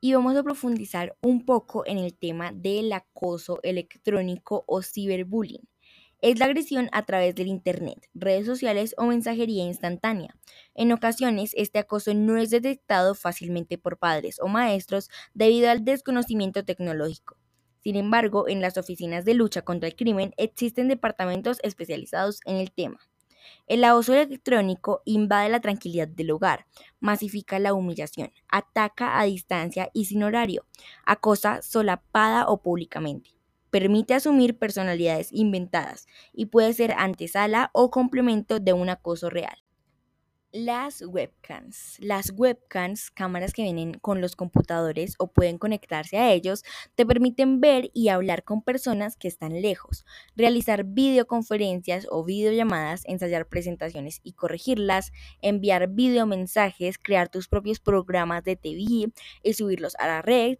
Y 0.00 0.14
vamos 0.14 0.36
a 0.36 0.42
profundizar 0.42 1.16
un 1.22 1.44
poco 1.44 1.84
en 1.86 1.98
el 1.98 2.14
tema 2.14 2.52
del 2.52 2.92
acoso 2.92 3.60
electrónico 3.62 4.64
o 4.66 4.82
ciberbullying. 4.82 5.68
Es 6.20 6.38
la 6.40 6.46
agresión 6.46 6.88
a 6.92 7.04
través 7.06 7.34
del 7.36 7.48
Internet, 7.48 8.08
redes 8.14 8.46
sociales 8.46 8.94
o 8.98 9.06
mensajería 9.06 9.64
instantánea. 9.64 10.36
En 10.74 10.92
ocasiones, 10.92 11.52
este 11.56 11.78
acoso 11.78 12.12
no 12.14 12.36
es 12.38 12.50
detectado 12.50 13.14
fácilmente 13.14 13.78
por 13.78 13.98
padres 13.98 14.38
o 14.40 14.48
maestros 14.48 15.10
debido 15.34 15.70
al 15.70 15.84
desconocimiento 15.84 16.64
tecnológico. 16.64 17.37
Sin 17.82 17.96
embargo, 17.96 18.48
en 18.48 18.60
las 18.60 18.76
oficinas 18.76 19.24
de 19.24 19.34
lucha 19.34 19.62
contra 19.62 19.88
el 19.88 19.96
crimen 19.96 20.34
existen 20.36 20.88
departamentos 20.88 21.58
especializados 21.62 22.40
en 22.44 22.56
el 22.56 22.72
tema. 22.72 22.98
El 23.66 23.84
acoso 23.84 24.14
electrónico 24.14 25.02
invade 25.04 25.48
la 25.48 25.60
tranquilidad 25.60 26.08
del 26.08 26.30
hogar, 26.32 26.66
masifica 27.00 27.58
la 27.58 27.74
humillación, 27.74 28.32
ataca 28.48 29.18
a 29.20 29.24
distancia 29.24 29.90
y 29.94 30.06
sin 30.06 30.22
horario, 30.22 30.66
acosa 31.04 31.62
solapada 31.62 32.46
o 32.48 32.62
públicamente. 32.62 33.30
permite 33.70 34.14
asumir 34.14 34.58
personalidades 34.58 35.28
inventadas 35.32 36.06
y 36.32 36.46
puede 36.46 36.72
ser 36.72 36.92
antesala 36.96 37.70
o 37.74 37.90
complemento 37.90 38.60
de 38.60 38.72
un 38.72 38.88
acoso 38.88 39.28
real. 39.30 39.58
Las 40.50 41.02
webcams. 41.02 41.98
Las 41.98 42.32
webcams, 42.34 43.10
cámaras 43.10 43.52
que 43.52 43.64
vienen 43.64 43.92
con 43.92 44.22
los 44.22 44.34
computadores 44.34 45.14
o 45.18 45.30
pueden 45.30 45.58
conectarse 45.58 46.16
a 46.16 46.32
ellos, 46.32 46.64
te 46.94 47.04
permiten 47.04 47.60
ver 47.60 47.90
y 47.92 48.08
hablar 48.08 48.44
con 48.44 48.62
personas 48.62 49.18
que 49.18 49.28
están 49.28 49.60
lejos, 49.60 50.06
realizar 50.36 50.84
videoconferencias 50.84 52.06
o 52.10 52.24
videollamadas, 52.24 53.02
ensayar 53.04 53.46
presentaciones 53.46 54.20
y 54.22 54.32
corregirlas, 54.32 55.12
enviar 55.42 55.88
videomensajes, 55.88 56.96
crear 56.96 57.28
tus 57.28 57.46
propios 57.46 57.78
programas 57.78 58.42
de 58.42 58.56
TV 58.56 59.12
y 59.42 59.52
subirlos 59.52 59.96
a 59.96 60.06
la 60.06 60.22
red, 60.22 60.56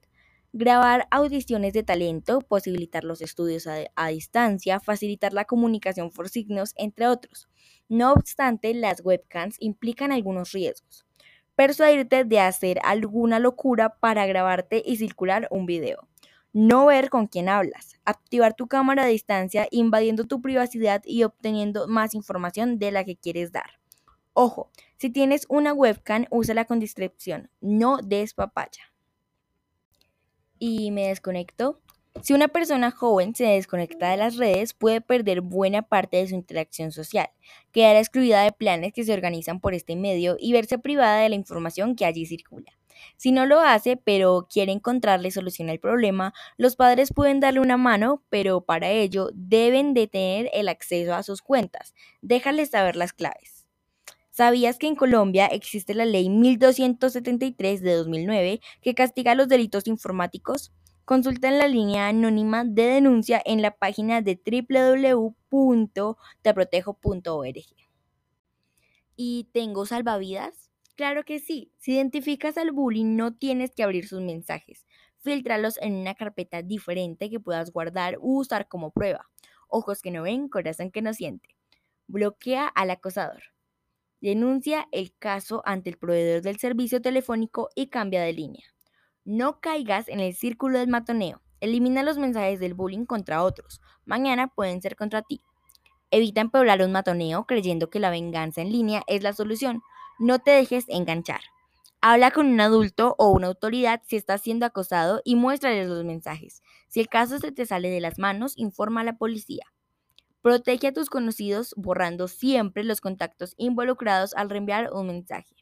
grabar 0.53 1.07
audiciones 1.11 1.73
de 1.75 1.83
talento, 1.83 2.41
posibilitar 2.41 3.05
los 3.05 3.21
estudios 3.21 3.67
a, 3.67 4.09
distancia, 4.09 4.81
facilitar 4.81 5.33
la 5.33 5.45
comunicación 5.45 6.11
por 6.11 6.29
signos, 6.29 6.73
entre 6.77 7.07
otros. 7.07 7.49
No 7.89 8.13
obstante, 8.13 8.73
las 8.75 9.05
webcams 9.05 9.57
implican 9.61 10.13
algunos 10.13 10.53
riesgos. 10.53 11.07
Persuadirte 11.55 12.25
de 12.25 12.41
hacer 12.41 12.79
alguna 12.83 13.39
locura 13.39 13.97
para 13.99 14.27
grabarte 14.27 14.83
y 14.85 14.97
circular 14.97 15.49
un 15.51 15.67
video. 15.67 16.09
No 16.53 16.87
ver 16.87 17.11
con 17.11 17.27
quién 17.27 17.49
hablas. 17.49 17.97
Activar 18.05 18.55
tu 18.55 18.69
cámara 18.69 19.05
a 19.05 19.07
distancia 19.07 19.69
invadiendo 19.71 20.25
tu 20.25 20.41
privacidad 20.41 21.03
y 21.05 21.25
obteniendo 21.25 21.89
más 21.89 22.15
información 22.15 22.79
de 22.79 22.91
la 22.91 23.05
que 23.05 23.17
quieres 23.17 23.53
dar. 23.53 23.79
Ojo, 24.33 24.71
si 24.97 25.11
tienes 25.11 25.47
una 25.49 25.73
webcam, 25.73 26.27
úsala 26.31 26.65
con 26.65 26.79
discreción, 26.79 27.51
no 27.61 27.99
des 27.99 28.35
papaya 28.35 28.88
y 30.59 30.91
me 30.91 31.09
desconecto. 31.09 31.81
Si 32.23 32.33
una 32.33 32.49
persona 32.49 32.91
joven 32.91 33.35
se 33.35 33.45
desconecta 33.45 34.11
de 34.11 34.17
las 34.17 34.37
redes, 34.37 34.75
puede 34.75 35.01
perder 35.01 35.41
buena 35.41 35.83
parte 35.83 36.17
de 36.17 36.27
su 36.27 36.35
interacción 36.35 36.91
social, 36.91 37.29
quedar 37.71 37.97
excluida 37.97 38.43
de 38.43 38.51
planes 38.51 38.93
que 38.93 39.05
se 39.05 39.13
organizan 39.13 39.61
por 39.61 39.75
este 39.75 39.95
medio 39.95 40.37
y 40.39 40.53
verse 40.53 40.79
privada 40.79 41.19
de 41.19 41.29
la 41.29 41.37
información 41.37 41.95
que 41.95 42.05
allí 42.05 42.27
circula. 42.27 42.73
Si 43.17 43.31
no 43.31 43.47
lo 43.47 43.61
hace, 43.61 43.97
pero 43.97 44.49
quiere 44.53 44.73
encontrarle 44.73 45.31
solución 45.31 45.71
al 45.71 45.79
problema, 45.79 46.35
los 46.57 46.77
padres 46.77 47.13
pueden 47.13 47.41
darle 47.41 47.61
una 47.61 47.77
mano, 47.77 48.25
pero 48.29 48.63
para 48.63 48.91
ello 48.91 49.31
deben 49.35 49.95
de 49.95 50.09
tener 50.09 50.51
el 50.53 50.69
acceso 50.69 51.15
a 51.15 51.23
sus 51.23 51.43
cuentas. 51.43 51.95
Déjales 52.21 52.71
saber 52.71 52.97
las 52.97 53.13
claves. 53.13 53.58
¿Sabías 54.39 54.79
que 54.79 54.87
en 54.87 54.95
Colombia 54.95 55.47
existe 55.47 55.95
la 55.95 56.05
ley 56.05 56.29
1273 56.29 57.83
de 57.83 57.95
2009 57.95 58.61
que 58.81 58.95
castiga 58.95 59.35
los 59.35 59.49
delitos 59.49 59.89
informáticos? 59.89 60.73
Consulta 61.05 61.49
en 61.49 61.59
la 61.59 61.67
línea 61.67 62.07
anónima 62.07 62.65
de 62.65 62.85
denuncia 62.85 63.43
en 63.45 63.63
la 63.63 63.73
página 63.73 64.23
de 64.23 64.41
www.teprotejo.org. 65.51 67.57
¿Y 69.17 69.49
tengo 69.53 69.87
salvavidas? 69.87 70.71
Claro 70.95 71.25
que 71.25 71.41
sí. 71.41 71.73
Si 71.79 71.95
identificas 71.95 72.59
al 72.59 72.71
bullying, 72.71 73.17
no 73.17 73.35
tienes 73.35 73.75
que 73.75 73.83
abrir 73.83 74.07
sus 74.07 74.21
mensajes. 74.21 74.87
Filtralos 75.19 75.79
en 75.79 75.95
una 75.95 76.15
carpeta 76.15 76.63
diferente 76.63 77.29
que 77.29 77.41
puedas 77.41 77.73
guardar 77.73 78.19
u 78.21 78.39
usar 78.39 78.69
como 78.69 78.93
prueba. 78.93 79.29
Ojos 79.67 80.01
que 80.01 80.13
no 80.13 80.23
ven, 80.23 80.49
corazón 80.49 80.93
que 80.93 81.03
no 81.03 81.13
siente. 81.13 81.57
Bloquea 82.07 82.69
al 82.69 82.93
acosador. 82.93 83.43
Denuncia 84.21 84.89
el 84.91 85.15
caso 85.17 85.63
ante 85.65 85.91
el 85.91 85.99
proveedor 85.99 86.43
del 86.43 86.59
servicio 86.59 87.01
telefónico 87.01 87.69
y 87.77 87.87
cambia 87.87 88.23
de 88.23 88.33
línea. 88.33 88.65
No 89.25 89.61
caigas 89.61 90.09
en 90.09 90.21
el 90.21 90.35
círculo 90.35 90.79
del 90.79 90.89
matoneo. 90.89 91.41
Elimina 91.61 92.03
los 92.03 92.19
mensajes 92.19 92.61
del 92.61 92.75
bullying 92.75 93.05
contra 93.05 93.43
otros. 93.43 93.81
Mañana 94.05 94.49
pueden 94.49 94.83
ser 94.83 94.97
contra 94.97 95.23
ti. 95.23 95.43
Evita 96.11 96.41
empeorar 96.41 96.83
un 96.83 96.93
matoneo 96.93 97.45
creyendo 97.47 97.91
que 97.91 98.01
la 98.01 98.11
venganza 98.11 98.63
en 98.63 98.73
línea 98.73 99.03
es 99.07 99.23
la 99.23 99.33
solución. 99.33 99.83
No 100.19 100.39
te 100.39 100.53
dejes 100.53 100.87
enganchar. 100.89 101.41
Habla 102.01 102.31
con 102.31 102.47
un 102.47 102.61
adulto 102.61 103.15
o 103.19 103.31
una 103.31 103.49
autoridad 103.49 104.03
si 104.07 104.17
estás 104.17 104.41
siendo 104.43 104.67
acosado 104.67 105.21
y 105.25 105.37
muéstrales 105.37 105.89
los 105.89 106.05
mensajes. 106.05 106.63
Si 106.89 107.01
el 107.01 107.09
caso 107.09 107.39
se 107.39 107.53
te 107.53 107.67
sale 107.67 107.91
de 107.91 108.01
las 108.01 108.19
manos, 108.19 108.55
informa 108.57 109.03
a 109.03 109.05
la 109.05 109.17
policía. 109.19 109.65
Protege 110.49 110.87
a 110.87 110.93
tus 110.95 111.11
conocidos 111.11 111.75
borrando 111.77 112.27
siempre 112.27 112.83
los 112.83 113.03
contactos 113.03 113.53
involucrados 113.59 114.33
al 114.33 114.49
reenviar 114.49 114.91
un 114.95 115.09
mensaje. 115.09 115.55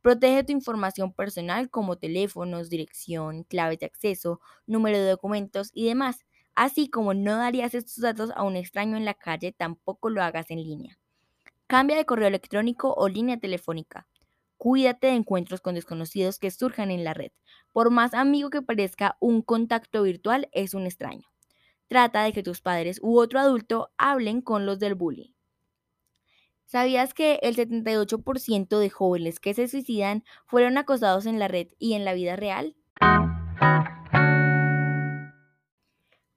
Protege 0.00 0.44
tu 0.44 0.52
información 0.52 1.12
personal 1.12 1.68
como 1.68 1.98
teléfonos, 1.98 2.70
dirección, 2.70 3.44
claves 3.44 3.80
de 3.80 3.84
acceso, 3.84 4.40
número 4.66 4.96
de 4.96 5.10
documentos 5.10 5.70
y 5.74 5.84
demás. 5.84 6.24
Así 6.54 6.88
como 6.88 7.12
no 7.12 7.36
darías 7.36 7.74
estos 7.74 8.00
datos 8.00 8.30
a 8.34 8.44
un 8.44 8.56
extraño 8.56 8.96
en 8.96 9.04
la 9.04 9.12
calle, 9.12 9.52
tampoco 9.52 10.08
lo 10.08 10.22
hagas 10.22 10.50
en 10.50 10.62
línea. 10.62 10.98
Cambia 11.66 11.94
de 11.94 12.06
correo 12.06 12.28
electrónico 12.28 12.94
o 12.96 13.08
línea 13.08 13.36
telefónica. 13.36 14.06
Cuídate 14.56 15.08
de 15.08 15.16
encuentros 15.16 15.60
con 15.60 15.74
desconocidos 15.74 16.38
que 16.38 16.50
surjan 16.50 16.90
en 16.90 17.04
la 17.04 17.12
red. 17.12 17.32
Por 17.74 17.90
más 17.90 18.14
amigo 18.14 18.48
que 18.48 18.62
parezca, 18.62 19.18
un 19.20 19.42
contacto 19.42 20.02
virtual 20.02 20.48
es 20.52 20.72
un 20.72 20.86
extraño 20.86 21.33
trata 21.88 22.22
de 22.22 22.32
que 22.32 22.42
tus 22.42 22.60
padres 22.60 22.98
u 23.02 23.18
otro 23.18 23.38
adulto 23.38 23.90
hablen 23.96 24.40
con 24.40 24.66
los 24.66 24.78
del 24.78 24.94
bullying. 24.94 25.32
¿Sabías 26.66 27.14
que 27.14 27.38
el 27.42 27.56
78% 27.56 28.78
de 28.78 28.90
jóvenes 28.90 29.38
que 29.38 29.54
se 29.54 29.68
suicidan 29.68 30.24
fueron 30.46 30.78
acosados 30.78 31.26
en 31.26 31.38
la 31.38 31.46
red 31.46 31.68
y 31.78 31.92
en 31.92 32.04
la 32.04 32.14
vida 32.14 32.36
real? 32.36 32.74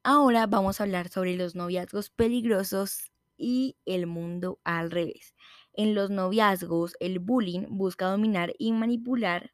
Ahora 0.04 0.48
vamos 0.48 0.80
a 0.80 0.84
hablar 0.84 1.10
sobre 1.10 1.36
los 1.36 1.56
noviazgos 1.56 2.10
peligrosos 2.10 3.12
y 3.38 3.78
el 3.86 4.08
mundo 4.08 4.60
al 4.64 4.92
revés. 4.92 5.36
En 5.74 5.96
los 5.96 6.10
noviazgos, 6.10 6.96
el 7.00 7.20
bullying 7.20 7.66
busca 7.70 8.10
dominar 8.10 8.54
y 8.58 8.72
manipular 8.72 9.52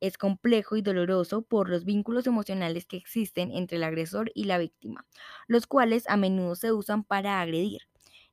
es 0.00 0.18
complejo 0.18 0.76
y 0.76 0.82
doloroso 0.82 1.42
por 1.42 1.68
los 1.68 1.84
vínculos 1.84 2.26
emocionales 2.26 2.86
que 2.86 2.96
existen 2.96 3.50
entre 3.52 3.76
el 3.78 3.84
agresor 3.84 4.30
y 4.34 4.44
la 4.44 4.58
víctima, 4.58 5.06
los 5.46 5.66
cuales 5.66 6.08
a 6.08 6.16
menudo 6.16 6.54
se 6.54 6.72
usan 6.72 7.04
para 7.04 7.40
agredir. 7.40 7.82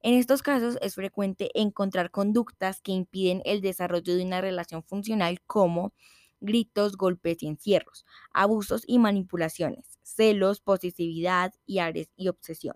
En 0.01 0.13
estos 0.13 0.43
casos 0.43 0.77
es 0.81 0.95
frecuente 0.95 1.49
encontrar 1.55 2.11
conductas 2.11 2.81
que 2.81 2.91
impiden 2.91 3.41
el 3.45 3.61
desarrollo 3.61 4.15
de 4.15 4.23
una 4.23 4.41
relación 4.41 4.83
funcional 4.83 5.41
como 5.47 5.93
gritos, 6.41 6.95
golpes 6.97 7.41
y 7.41 7.47
encierros, 7.47 8.05
abusos 8.31 8.83
y 8.85 8.99
manipulaciones, 8.99 9.99
celos, 10.03 10.61
posesividad 10.61 11.53
y, 11.65 11.79
y 12.15 12.27
obsesión, 12.27 12.75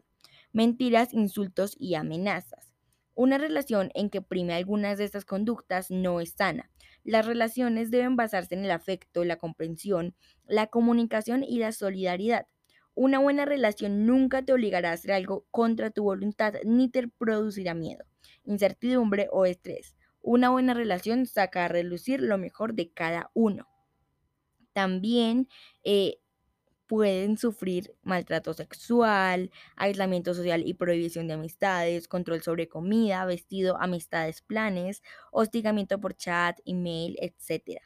mentiras, 0.51 1.13
insultos 1.13 1.75
y 1.77 1.95
amenazas. 1.95 2.73
Una 3.13 3.37
relación 3.37 3.91
en 3.93 4.09
que 4.09 4.21
prime 4.21 4.53
algunas 4.53 4.97
de 4.97 5.03
estas 5.03 5.25
conductas 5.25 5.91
no 5.91 6.21
es 6.21 6.31
sana, 6.31 6.71
las 7.09 7.25
relaciones 7.25 7.89
deben 7.89 8.15
basarse 8.15 8.53
en 8.53 8.63
el 8.65 8.69
afecto, 8.69 9.25
la 9.25 9.37
comprensión, 9.37 10.15
la 10.45 10.67
comunicación 10.67 11.43
y 11.43 11.57
la 11.57 11.71
solidaridad. 11.71 12.45
Una 12.93 13.17
buena 13.17 13.45
relación 13.45 14.05
nunca 14.05 14.43
te 14.43 14.53
obligará 14.53 14.91
a 14.91 14.93
hacer 14.93 15.13
algo 15.13 15.47
contra 15.49 15.89
tu 15.89 16.03
voluntad 16.03 16.53
ni 16.65 16.87
te 16.87 17.07
producirá 17.07 17.73
miedo, 17.73 18.05
incertidumbre 18.43 19.27
o 19.31 19.47
estrés. 19.47 19.95
Una 20.21 20.51
buena 20.51 20.75
relación 20.75 21.25
saca 21.25 21.65
a 21.65 21.67
relucir 21.67 22.21
lo 22.21 22.37
mejor 22.37 22.75
de 22.75 22.91
cada 22.91 23.31
uno. 23.33 23.67
También 24.73 25.47
eh, 25.83 26.19
pueden 26.89 27.37
sufrir 27.37 27.93
maltrato 28.01 28.51
sexual, 28.55 29.51
aislamiento 29.75 30.33
social 30.33 30.63
y 30.65 30.73
prohibición 30.73 31.27
de 31.27 31.35
amistades, 31.35 32.07
control 32.07 32.41
sobre 32.41 32.67
comida, 32.67 33.25
vestido, 33.25 33.79
amistades, 33.79 34.41
planes, 34.41 35.03
hostigamiento 35.31 36.01
por 36.01 36.15
chat, 36.15 36.59
email, 36.65 37.15
etc. 37.21 37.79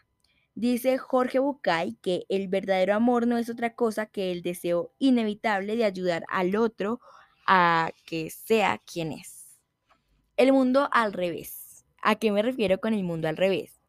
Dice 0.55 0.97
Jorge 0.97 1.39
Bucay 1.39 1.95
que 2.01 2.25
el 2.29 2.47
verdadero 2.47 2.95
amor 2.95 3.27
no 3.27 3.37
es 3.37 3.49
otra 3.49 3.75
cosa 3.75 4.05
que 4.05 4.31
el 4.31 4.41
deseo 4.41 4.93
inevitable 4.99 5.75
de 5.75 5.83
ayudar 5.83 6.23
al 6.29 6.55
otro 6.55 7.01
a 7.45 7.91
que 8.05 8.29
sea 8.29 8.79
quien 8.85 9.11
es. 9.11 9.59
El 10.37 10.53
mundo 10.53 10.87
al 10.93 11.11
revés. 11.11 11.85
¿A 12.01 12.15
qué 12.15 12.31
me 12.31 12.41
refiero 12.41 12.79
con 12.79 12.93
el 12.93 13.03
mundo 13.03 13.27
al 13.27 13.35
revés? 13.35 13.81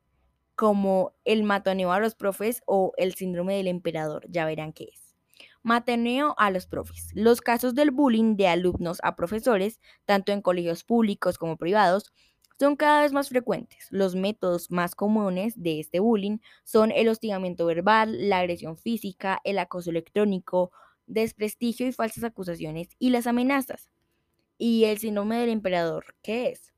Como 0.57 1.13
el 1.25 1.45
matoneo 1.45 1.93
a 1.93 2.01
los 2.01 2.17
profes 2.17 2.63
o 2.67 2.93
el 2.97 3.15
síndrome 3.15 3.57
del 3.57 3.69
emperador, 3.69 4.27
ya 4.29 4.45
verán 4.45 4.73
qué 4.73 4.89
es. 4.93 5.04
Mateneo 5.65 6.35
a 6.37 6.51
los 6.51 6.67
profes. 6.67 7.09
Los 7.15 7.41
casos 7.41 7.75
del 7.75 7.91
bullying 7.91 8.37
de 8.37 8.49
alumnos 8.49 8.99
a 9.03 9.17
profesores, 9.17 9.81
tanto 10.05 10.31
en 10.31 10.43
colegios 10.43 10.85
públicos 10.85 11.39
como 11.39 11.57
privados, 11.57 12.13
son 12.61 12.77
cada 12.77 13.01
vez 13.03 13.13
más 13.15 13.31
frecuentes. 13.31 13.89
Los 13.91 14.15
métodos 14.15 14.71
más 14.71 14.95
comunes 14.95 15.55
de 15.57 15.81
este 15.81 16.01
bullying 16.01 16.39
son 16.65 16.93
el 16.93 17.09
hostigamiento 17.09 17.65
verbal, 17.65 18.29
la 18.29 18.41
agresión 18.41 18.77
física, 18.77 19.41
el 19.43 19.59
acoso 19.59 19.89
electrónico, 19.91 20.71
desprestigio 21.07 21.87
y 21.89 21.93
falsas 21.93 22.25
acusaciones 22.25 22.89
y 22.99 23.09
las 23.11 23.27
amenazas. 23.27 23.91
¿Y 24.59 24.85
el 24.85 24.99
síndrome 24.99 25.39
del 25.39 25.51
emperador 25.51 26.15
qué 26.23 26.49
es? 26.51 26.75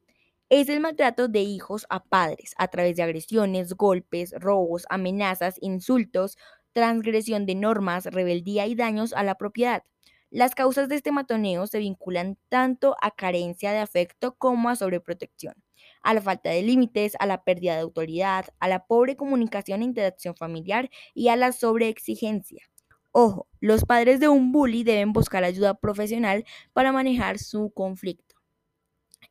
Es 0.49 0.69
el 0.69 0.79
maltrato 0.81 1.27
de 1.27 1.41
hijos 1.41 1.87
a 1.91 2.05
padres 2.05 2.55
a 2.57 2.69
través 2.69 2.97
de 2.97 3.03
agresiones, 3.03 3.75
golpes, 3.75 4.33
robos, 4.39 4.87
amenazas, 4.91 5.57
insultos, 5.61 6.39
transgresión 6.77 7.47
de 7.47 7.55
normas, 7.55 8.05
rebeldía 8.05 8.67
y 8.67 8.75
daños 8.75 9.15
a 9.15 9.23
la 9.23 9.37
propiedad. 9.37 9.83
Las 10.29 10.55
causas 10.55 10.91
de 10.91 10.97
este 10.97 11.11
matoneo 11.11 11.67
se 11.67 11.79
vinculan 11.79 12.37
tanto 12.51 12.97
a 13.01 13.13
carencia 13.13 13.73
de 13.73 13.79
afecto 13.79 14.35
como 14.37 14.69
a 14.69 14.77
sobreprotección, 14.77 15.55
a 16.03 16.13
la 16.13 16.21
falta 16.21 16.51
de 16.51 16.61
límites, 16.61 17.17
a 17.19 17.25
la 17.25 17.45
pérdida 17.45 17.77
de 17.77 17.81
autoridad, 17.81 18.45
a 18.61 18.69
la 18.69 18.85
pobre 18.85 19.17
comunicación 19.17 19.81
e 19.81 19.87
interacción 19.87 20.37
familiar 20.37 20.91
y 21.15 21.29
a 21.29 21.37
la 21.37 21.53
sobreexigencia. 21.53 22.69
Ojo, 23.11 23.49
los 23.61 23.87
padres 23.87 24.21
de 24.21 24.29
un 24.29 24.53
bully 24.53 24.85
deben 24.85 25.15
buscar 25.15 25.45
ayuda 25.45 25.81
profesional 25.81 26.45
para 26.75 26.93
manejar 26.93 27.39
su 27.39 27.71
conflicto. 27.71 28.35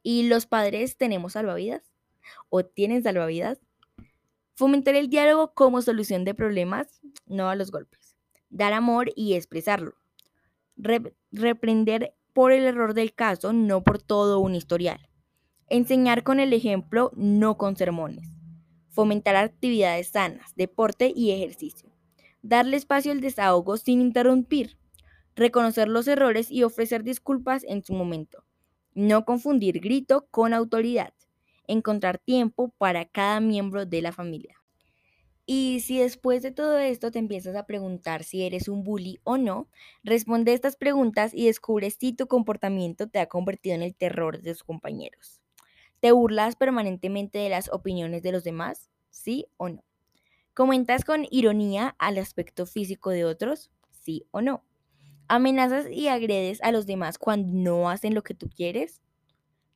¿Y 0.01 0.23
los 0.29 0.47
padres 0.47 0.97
tenemos 0.97 1.33
salvavidas? 1.33 1.83
¿O 2.49 2.65
tienen 2.65 3.03
salvavidas? 3.03 3.59
Fomentar 4.57 4.95
el 4.95 5.09
diálogo 5.09 5.53
como 5.53 5.81
solución 5.81 6.23
de 6.23 6.33
problemas, 6.33 7.01
no 7.25 7.49
a 7.49 7.55
los 7.55 7.71
golpes. 7.71 8.15
Dar 8.49 8.71
amor 8.71 9.11
y 9.13 9.33
expresarlo. 9.33 9.95
reprender 11.31 12.15
por 12.31 12.53
el 12.53 12.63
error 12.63 12.93
del 12.93 13.13
caso, 13.13 13.51
no 13.51 13.83
por 13.83 14.01
todo 14.01 14.39
un 14.39 14.55
historial. 14.55 15.09
Enseñar 15.67 16.23
con 16.23 16.39
el 16.39 16.53
ejemplo, 16.53 17.11
no 17.17 17.57
con 17.57 17.75
sermones. 17.75 18.29
Fomentar 18.91 19.35
actividades 19.35 20.07
sanas, 20.07 20.55
deporte 20.55 21.11
y 21.13 21.31
ejercicio. 21.31 21.91
Darle 22.41 22.77
espacio 22.77 23.11
al 23.11 23.19
desahogo 23.19 23.75
sin 23.75 23.99
interrumpir. 23.99 24.77
Reconocer 25.35 25.89
los 25.89 26.07
errores 26.07 26.49
y 26.49 26.63
ofrecer 26.63 27.03
disculpas 27.03 27.65
en 27.65 27.83
su 27.83 27.93
momento. 27.93 28.45
No 28.93 29.25
confundir 29.25 29.81
grito 29.81 30.27
con 30.31 30.53
autoridad 30.53 31.13
encontrar 31.67 32.19
tiempo 32.19 32.69
para 32.77 33.05
cada 33.05 33.39
miembro 33.39 33.85
de 33.85 34.01
la 34.01 34.11
familia. 34.11 34.61
Y 35.47 35.81
si 35.81 35.99
después 35.99 36.41
de 36.41 36.51
todo 36.51 36.79
esto 36.79 37.11
te 37.11 37.19
empiezas 37.19 37.55
a 37.55 37.67
preguntar 37.67 38.23
si 38.23 38.43
eres 38.43 38.67
un 38.67 38.83
bully 38.83 39.19
o 39.23 39.37
no, 39.37 39.69
responde 40.03 40.53
estas 40.53 40.75
preguntas 40.75 41.33
y 41.35 41.45
descubres 41.45 41.97
si 41.99 42.13
tu 42.13 42.27
comportamiento 42.27 43.07
te 43.07 43.19
ha 43.19 43.27
convertido 43.27 43.75
en 43.75 43.83
el 43.83 43.95
terror 43.95 44.41
de 44.41 44.53
tus 44.53 44.63
compañeros. 44.63 45.41
¿Te 45.99 46.11
burlas 46.11 46.55
permanentemente 46.55 47.39
de 47.39 47.49
las 47.49 47.71
opiniones 47.71 48.23
de 48.23 48.31
los 48.31 48.43
demás? 48.43 48.89
¿Sí 49.11 49.47
o 49.57 49.69
no? 49.69 49.83
¿Comentas 50.55 51.05
con 51.05 51.27
ironía 51.29 51.95
al 51.99 52.17
aspecto 52.17 52.65
físico 52.65 53.11
de 53.11 53.25
otros? 53.25 53.71
¿Sí 53.91 54.25
o 54.31 54.41
no? 54.41 54.63
¿Amenazas 55.27 55.87
y 55.91 56.07
agredes 56.07 56.61
a 56.63 56.71
los 56.71 56.85
demás 56.85 57.17
cuando 57.17 57.51
no 57.53 57.89
hacen 57.89 58.15
lo 58.15 58.23
que 58.23 58.33
tú 58.35 58.49
quieres? 58.49 59.01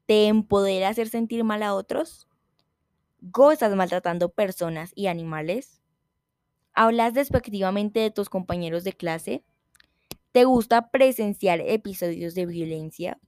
¿Te 0.10 0.26
empodera 0.26 0.90
hacer 0.90 1.08
sentir 1.08 1.44
mal 1.44 1.62
a 1.62 1.76
otros? 1.76 2.28
¿Gozas 3.22 3.76
maltratando 3.76 4.30
personas 4.30 4.92
y 4.96 5.06
animales? 5.06 5.84
¿Hablas 6.74 7.14
despectivamente 7.14 8.00
de 8.00 8.10
tus 8.10 8.28
compañeros 8.28 8.84
de 8.84 8.94
clase? 8.94 9.44
¿Te 10.32 10.46
gusta 10.46 10.90
presenciar 10.90 11.62
episodios 11.62 12.34
de 12.34 12.48
violencia? 12.48 13.20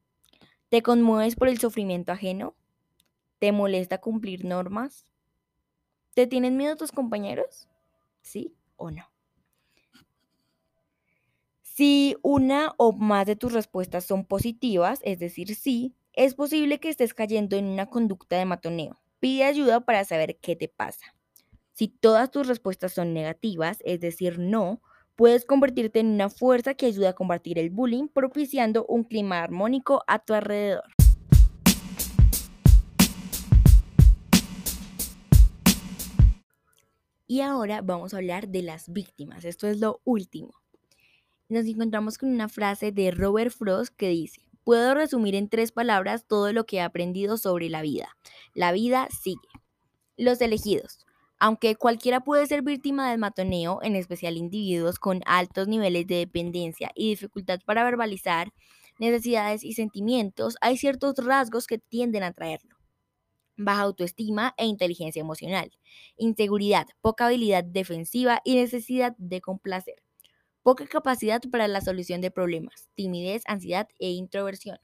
¿Te 0.70 0.82
conmueves 0.82 1.36
por 1.36 1.50
el 1.50 1.60
sufrimiento 1.60 2.14
ajeno? 2.14 2.56
¿Te 3.38 3.52
molesta 3.52 4.00
cumplir 4.00 4.44
normas? 4.44 5.06
¿Te 6.16 6.26
tienen 6.26 6.58
miedo 6.58 6.78
tus 6.78 6.92
compañeros? 6.92 7.70
¿Sí 8.24 8.56
o 8.78 8.90
no? 8.90 9.06
Si 11.62 12.16
una 12.24 12.74
o 12.78 12.92
más 12.92 13.28
de 13.28 13.36
tus 13.36 13.54
respuestas 13.54 14.04
son 14.04 14.26
positivas, 14.26 15.00
es 15.04 15.20
decir, 15.20 15.54
sí, 15.54 15.94
es 16.14 16.36
posible 16.36 16.80
que 16.80 16.90
estés 16.90 17.14
cayendo 17.14 17.56
en 17.56 17.66
una 17.66 17.86
conducta 17.86 18.38
de 18.38 18.46
matoneo. 18.46 19.00
Pide 19.20 19.46
ayuda 19.46 19.80
para 19.82 20.04
saber 20.04 20.38
qué 20.42 20.56
te 20.56 20.68
pasa. 20.68 21.16
Si 21.74 21.88
todas 21.88 22.32
tus 22.32 22.48
respuestas 22.48 22.94
son 22.94 23.14
negativas, 23.14 23.78
es 23.86 24.02
decir, 24.02 24.38
no, 24.38 24.82
puedes 25.16 25.46
convertirte 25.46 26.00
en 26.00 26.08
una 26.08 26.30
fuerza 26.30 26.74
que 26.74 26.88
ayuda 26.88 27.10
a 27.10 27.14
combatir 27.14 27.58
el 27.60 27.70
bullying, 27.70 28.08
propiciando 28.10 28.86
un 28.88 29.06
clima 29.06 29.42
armónico 29.42 30.04
a 30.06 30.20
tu 30.20 30.34
alrededor. 30.34 30.84
Y 37.26 37.40
ahora 37.40 37.82
vamos 37.82 38.14
a 38.14 38.18
hablar 38.18 38.50
de 38.50 38.64
las 38.64 38.92
víctimas. 38.92 39.46
Esto 39.46 39.68
es 39.68 39.80
lo 39.80 40.02
último. 40.04 40.52
Nos 41.48 41.66
encontramos 41.66 42.18
con 42.18 42.30
una 42.30 42.50
frase 42.50 42.92
de 42.92 43.12
Robert 43.12 43.52
Frost 43.52 43.96
que 43.96 44.10
dice, 44.10 44.42
Puedo 44.64 44.94
resumir 44.94 45.34
en 45.34 45.50
tres 45.50 45.72
palabras 45.72 46.26
todo 46.28 46.54
lo 46.54 46.66
que 46.66 46.78
he 46.78 46.82
aprendido 46.82 47.38
sobre 47.38 47.70
la 47.70 47.82
vida. 47.82 48.16
La 48.54 48.72
vida 48.72 49.08
sigue. 49.24 49.48
Los 50.18 50.40
elegidos. 50.40 51.00
Aunque 51.40 51.76
cualquiera 51.76 52.20
puede 52.20 52.46
ser 52.46 52.62
víctima 52.62 53.10
del 53.10 53.20
matoneo, 53.20 53.80
en 53.82 53.96
especial 53.96 54.38
individuos 54.38 55.00
con 55.00 55.22
altos 55.26 55.68
niveles 55.68 56.06
de 56.06 56.18
dependencia 56.18 56.92
y 56.94 57.10
dificultad 57.10 57.60
para 57.66 57.84
verbalizar 57.84 58.54
necesidades 59.00 59.64
y 59.64 59.74
sentimientos, 59.74 60.56
hay 60.62 60.78
ciertos 60.78 61.16
rasgos 61.18 61.66
que 61.66 61.80
tienden 61.80 62.22
a 62.22 62.32
traerlo. 62.32 62.78
Baja 63.58 63.82
autoestima 63.82 64.54
e 64.58 64.68
inteligencia 64.68 65.20
emocional, 65.20 65.72
inseguridad, 66.18 66.86
poca 67.02 67.26
habilidad 67.26 67.64
defensiva 67.64 68.42
y 68.46 68.56
necesidad 68.56 69.16
de 69.18 69.42
complacer 69.42 69.96
poca 70.64 70.88
capacidad 70.88 71.42
para 71.52 71.68
la 71.68 71.82
solución 71.82 72.22
de 72.22 72.32
problemas, 72.32 72.90
timidez, 72.96 73.44
ansiedad 73.48 73.88
e 74.00 74.12
introversión. 74.12 74.78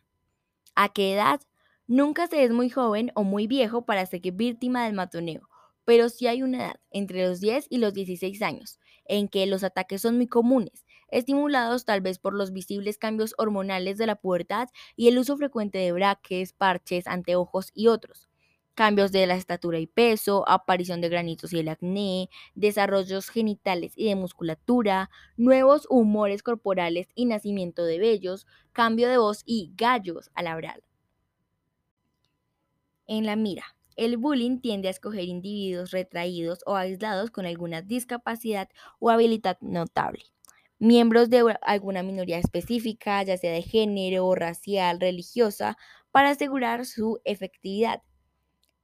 ¿A 0.75 0.89
qué 0.89 1.13
edad? 1.13 1.41
Nunca 1.87 2.27
se 2.27 2.43
es 2.43 2.51
muy 2.51 2.69
joven 2.69 3.11
o 3.15 3.23
muy 3.23 3.47
viejo 3.47 3.85
para 3.85 4.05
ser 4.05 4.21
víctima 4.33 4.85
del 4.85 4.93
matoneo, 4.93 5.49
pero 5.85 6.09
sí 6.09 6.27
hay 6.27 6.43
una 6.43 6.57
edad, 6.57 6.79
entre 6.91 7.27
los 7.27 7.39
10 7.39 7.67
y 7.69 7.77
los 7.77 7.93
16 7.93 8.41
años, 8.41 8.79
en 9.05 9.29
que 9.29 9.45
los 9.45 9.63
ataques 9.63 10.01
son 10.01 10.17
muy 10.17 10.27
comunes, 10.27 10.85
estimulados 11.09 11.85
tal 11.85 12.01
vez 12.01 12.19
por 12.19 12.33
los 12.33 12.51
visibles 12.51 12.97
cambios 12.97 13.33
hormonales 13.37 13.97
de 13.97 14.07
la 14.07 14.15
pubertad 14.15 14.67
y 14.95 15.07
el 15.07 15.17
uso 15.17 15.37
frecuente 15.37 15.77
de 15.77 15.93
braques, 15.93 16.53
parches, 16.53 17.07
anteojos 17.07 17.71
y 17.73 17.87
otros 17.87 18.27
cambios 18.77 19.11
de 19.11 19.27
la 19.27 19.35
estatura 19.35 19.79
y 19.79 19.87
peso, 19.87 20.47
aparición 20.47 21.01
de 21.01 21.09
granitos 21.09 21.51
y 21.51 21.59
el 21.59 21.67
acné, 21.69 22.29
desarrollos 22.55 23.29
genitales 23.29 23.93
y 23.97 24.05
de 24.07 24.15
musculatura, 24.15 25.09
nuevos 25.35 25.87
humores 25.89 26.43
corporales 26.43 27.09
y 27.15 27.25
nacimiento 27.25 27.83
de 27.85 27.99
vellos, 27.99 28.47
cambio 28.73 29.09
de 29.09 29.17
voz 29.17 29.41
y 29.45 29.73
gallos 29.75 30.29
al 30.35 30.47
hablar. 30.47 30.81
En 33.07 33.25
la 33.25 33.35
mira, 33.35 33.75
el 33.95 34.17
bullying 34.17 34.59
tiende 34.61 34.87
a 34.87 34.91
escoger 34.91 35.23
individuos 35.25 35.91
retraídos 35.91 36.59
o 36.65 36.75
aislados 36.75 37.31
con 37.31 37.45
alguna 37.45 37.81
discapacidad 37.81 38.69
o 38.99 39.09
habilidad 39.09 39.57
notable 39.61 40.23
miembros 40.79 41.29
de 41.31 41.57
alguna 41.63 42.03
minoría 42.03 42.37
específica, 42.39 43.23
ya 43.23 43.37
sea 43.37 43.51
de 43.51 43.63
género, 43.63 44.33
racial, 44.35 44.99
religiosa, 45.01 45.77
para 46.11 46.29
asegurar 46.31 46.85
su 46.85 47.19
efectividad. 47.25 48.03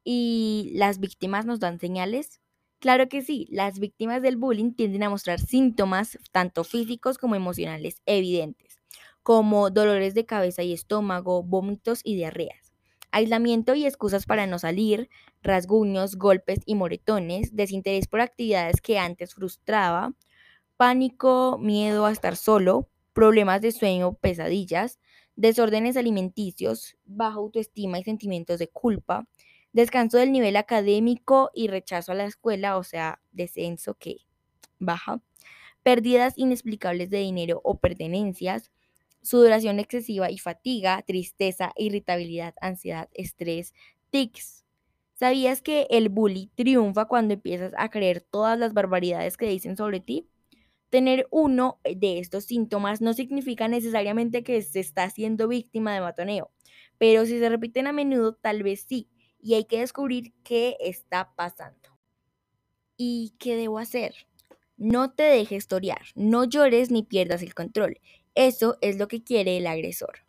¿Y 0.03 0.71
las 0.75 0.99
víctimas 0.99 1.45
nos 1.45 1.59
dan 1.59 1.79
señales? 1.79 2.39
Claro 2.79 3.07
que 3.07 3.21
sí, 3.21 3.47
las 3.49 3.79
víctimas 3.79 4.21
del 4.21 4.35
bullying 4.37 4.73
tienden 4.73 5.03
a 5.03 5.09
mostrar 5.09 5.39
síntomas 5.39 6.17
tanto 6.31 6.63
físicos 6.65 7.17
como 7.17 7.35
emocionales 7.35 8.01
evidentes, 8.05 8.77
como 9.23 9.69
dolores 9.69 10.13
de 10.13 10.25
cabeza 10.25 10.63
y 10.63 10.73
estómago, 10.73 11.43
vómitos 11.43 12.01
y 12.03 12.15
diarreas, 12.15 12.73
aislamiento 13.11 13.73
y 13.75 13.85
excusas 13.85 14.25
para 14.25 14.47
no 14.47 14.59
salir, 14.59 15.09
rasguños, 15.41 16.15
golpes 16.17 16.59
y 16.65 16.75
moretones, 16.75 17.55
desinterés 17.55 18.07
por 18.07 18.19
actividades 18.19 18.81
que 18.81 18.99
antes 18.99 19.33
frustraba, 19.33 20.13
pánico, 20.77 21.57
miedo 21.59 22.05
a 22.05 22.11
estar 22.11 22.35
solo, 22.35 22.89
problemas 23.13 23.61
de 23.61 23.71
sueño, 23.71 24.13
pesadillas, 24.15 24.99
desórdenes 25.35 25.97
alimenticios, 25.97 26.97
baja 27.05 27.37
autoestima 27.37 27.99
y 27.99 28.03
sentimientos 28.03 28.59
de 28.59 28.67
culpa, 28.69 29.27
descanso 29.73 30.17
del 30.17 30.31
nivel 30.31 30.55
académico 30.55 31.51
y 31.53 31.67
rechazo 31.67 32.11
a 32.13 32.15
la 32.15 32.25
escuela, 32.25 32.77
o 32.77 32.83
sea, 32.83 33.21
descenso 33.31 33.95
que 33.95 34.17
baja, 34.79 35.21
pérdidas 35.83 36.33
inexplicables 36.37 37.09
de 37.09 37.19
dinero 37.19 37.61
o 37.63 37.79
pertenencias, 37.79 38.71
sudoración 39.21 39.79
excesiva 39.79 40.31
y 40.31 40.37
fatiga, 40.39 41.01
tristeza, 41.07 41.73
irritabilidad, 41.77 42.55
ansiedad, 42.61 43.09
estrés, 43.13 43.73
tics. 44.09 44.65
¿Sabías 45.15 45.61
que 45.61 45.87
el 45.91 46.09
bully 46.09 46.51
triunfa 46.55 47.05
cuando 47.05 47.35
empiezas 47.35 47.73
a 47.77 47.89
creer 47.89 48.21
todas 48.21 48.59
las 48.59 48.73
barbaridades 48.73 49.37
que 49.37 49.47
dicen 49.47 49.77
sobre 49.77 49.99
ti? 50.01 50.29
Tener 50.89 51.27
uno 51.31 51.79
de 51.83 52.19
estos 52.19 52.45
síntomas 52.45 53.01
no 53.01 53.13
significa 53.13 53.67
necesariamente 53.67 54.43
que 54.43 54.61
se 54.61 54.79
está 54.79 55.09
siendo 55.09 55.47
víctima 55.47 55.93
de 55.93 56.01
matoneo, 56.01 56.51
pero 56.99 57.25
si 57.25 57.39
se 57.39 57.49
repiten 57.49 57.87
a 57.87 57.93
menudo, 57.93 58.35
tal 58.35 58.63
vez 58.63 58.85
sí, 58.87 59.09
y 59.43 59.55
hay 59.55 59.65
que 59.65 59.79
descubrir 59.79 60.33
qué 60.43 60.77
está 60.79 61.35
pasando. 61.35 61.89
¿Y 62.95 63.33
qué 63.37 63.55
debo 63.55 63.77
hacer? 63.77 64.15
No 64.77 65.11
te 65.11 65.23
dejes 65.23 65.67
torear, 65.67 66.01
no 66.15 66.45
llores 66.45 66.89
ni 66.89 67.03
pierdas 67.03 67.43
el 67.43 67.53
control. 67.53 67.99
Eso 68.35 68.77
es 68.81 68.97
lo 68.97 69.07
que 69.07 69.23
quiere 69.23 69.57
el 69.57 69.67
agresor. 69.67 70.19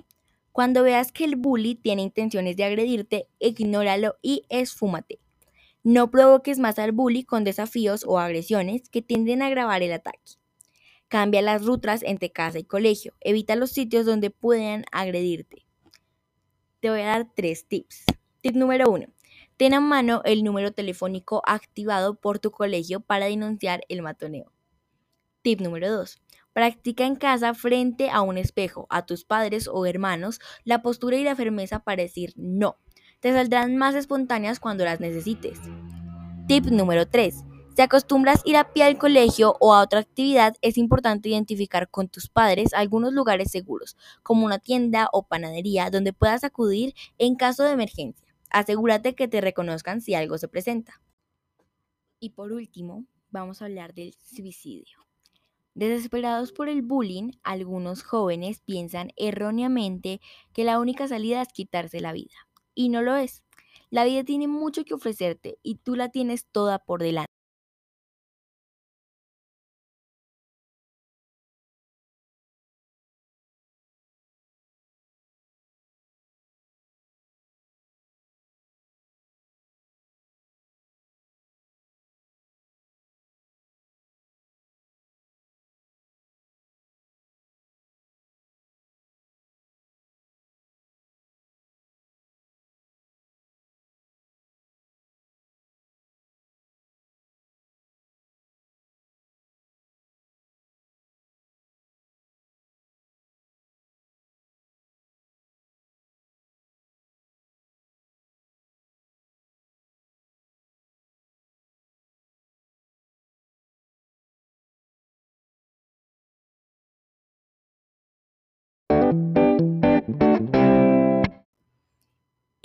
Cuando 0.53 0.83
veas 0.83 1.12
que 1.12 1.24
el 1.24 1.37
bully 1.37 1.74
tiene 1.77 2.03
intenciones 2.03 2.57
de 2.57 2.64
agredirte, 2.64 3.29
ignóralo 3.38 4.16
y 4.20 4.44
esfúmate. 4.48 5.20
No 5.83 6.11
provoques 6.11 6.59
más 6.59 6.79
al 6.79 6.92
bully 6.92 7.24
con 7.24 7.44
desafíos 7.44 8.05
o 8.07 8.18
agresiones 8.18 8.88
que 8.88 9.03
tienden 9.03 9.42
a 9.42 9.46
agravar 9.46 9.83
el 9.83 9.92
ataque. 9.92 10.33
Cambia 11.09 11.42
las 11.42 11.64
rutas 11.64 12.03
entre 12.03 12.31
casa 12.31 12.59
y 12.59 12.64
colegio. 12.64 13.14
Evita 13.20 13.55
los 13.55 13.70
sitios 13.70 14.07
donde 14.07 14.31
puedan 14.31 14.85
agredirte. 14.92 15.64
Te 16.81 16.90
voy 16.90 17.00
a 17.00 17.07
dar 17.07 17.29
tres 17.35 17.66
tips. 17.66 18.05
Tip 18.44 18.57
número 18.57 18.90
uno. 18.90 19.07
Ten 19.57 19.72
a 19.72 19.80
mano 19.80 20.20
el 20.26 20.44
número 20.44 20.70
telefónico 20.70 21.40
activado 21.46 22.14
por 22.14 22.40
tu 22.40 22.50
colegio 22.50 23.00
para 23.00 23.24
denunciar 23.24 23.80
el 23.88 24.02
matoneo. 24.02 24.52
Tip 25.40 25.62
número 25.62 25.90
2. 25.90 26.20
Practica 26.52 27.07
en 27.07 27.16
casa 27.16 27.54
frente 27.54 28.11
a 28.11 28.20
un 28.20 28.37
espejo, 28.37 28.87
a 28.90 29.07
tus 29.07 29.24
padres 29.24 29.66
o 29.66 29.87
hermanos, 29.87 30.40
la 30.62 30.83
postura 30.83 31.16
y 31.16 31.24
la 31.24 31.35
firmeza 31.35 31.78
para 31.78 32.02
decir 32.02 32.35
no. 32.37 32.76
Te 33.20 33.33
saldrán 33.33 33.78
más 33.78 33.94
espontáneas 33.94 34.61
cuando 34.61 34.85
las 34.85 35.00
necesites. 35.00 35.59
Tip 36.46 36.66
número 36.66 37.09
3. 37.09 37.44
Si 37.74 37.80
acostumbras 37.80 38.42
ir 38.44 38.59
a 38.59 38.74
pie 38.74 38.83
al 38.83 38.98
colegio 38.98 39.57
o 39.59 39.72
a 39.72 39.80
otra 39.80 40.00
actividad, 40.00 40.54
es 40.61 40.76
importante 40.76 41.30
identificar 41.30 41.88
con 41.88 42.09
tus 42.09 42.28
padres 42.28 42.74
algunos 42.74 43.14
lugares 43.14 43.50
seguros, 43.50 43.96
como 44.22 44.44
una 44.44 44.59
tienda 44.59 45.09
o 45.14 45.26
panadería 45.26 45.88
donde 45.88 46.12
puedas 46.12 46.44
acudir 46.44 46.94
en 47.16 47.37
caso 47.37 47.64
de 47.64 47.72
emergencia 47.72 48.34
asegúrate 48.55 49.17
que 49.17 49.27
te 49.27 49.40
reconozcan 49.40 50.01
si 50.01 50.14
algo 50.14 50.38
se 50.38 50.47
presenta. 50.47 51.03
Y 52.21 52.31
por 52.31 52.53
último, 52.53 53.05
vamos 53.31 53.61
a 53.61 53.64
hablar 53.64 53.95
del 53.95 54.14
suicidio. 54.23 55.05
Desesperados 55.75 56.53
por 56.53 56.69
el 56.69 56.83
bullying, 56.83 57.33
algunos 57.43 58.05
jóvenes 58.05 58.61
piensan 58.61 59.11
erróneamente 59.17 60.21
que 60.53 60.62
la 60.62 60.79
única 60.79 61.09
salida 61.09 61.43
es 61.43 61.49
quitarse 61.49 61.99
la 62.01 62.12
vida. 62.12 62.49
Y 62.77 62.90
no 62.90 63.03
lo 63.03 63.17
es. 63.17 63.43
La 63.90 64.05
vida 64.05 64.23
tiene 64.23 64.47
mucho 64.47 64.85
que 64.85 64.95
ofrecerte 64.95 65.59
y 65.64 65.75
tú 65.77 65.97
la 65.97 66.11
tienes 66.11 66.47
toda 66.47 66.79
por 66.79 67.03
delante. 67.03 67.34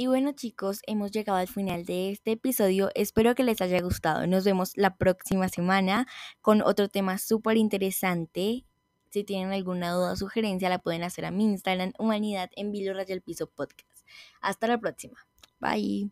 Y 0.02 0.08
bueno 0.08 0.32
chicos, 0.32 0.80
hemos 0.88 1.12
llegado 1.12 1.40
al 1.40 1.50
final 1.50 1.84
de 1.84 2.12
este 2.12 2.32
episodio. 2.32 2.90
Espero 2.96 3.36
que 3.36 3.44
les 3.44 3.60
haya 3.60 3.82
gustado. 3.82 4.26
Nos 4.28 4.46
vemos 4.46 4.72
la 4.78 4.96
próxima 4.96 5.50
semana 5.50 6.08
con 6.40 6.62
otro 6.62 6.88
tema 6.88 7.18
súper 7.18 7.58
interesante. 7.58 8.66
Si 9.10 9.26
tienen 9.26 9.52
alguna 9.52 9.92
duda 9.92 10.14
o 10.14 10.16
sugerencia, 10.16 10.70
la 10.70 10.80
pueden 10.80 11.04
hacer 11.04 11.26
a 11.26 11.32
mi 11.32 11.44
Instagram, 11.44 11.92
Humanidad 12.00 12.50
en 12.56 12.72
Vilo 12.72 12.98
el 12.98 13.22
Piso 13.22 13.48
Podcast. 13.48 14.08
Hasta 14.40 14.68
la 14.68 14.80
próxima. 14.80 15.18
Bye. 15.60 16.12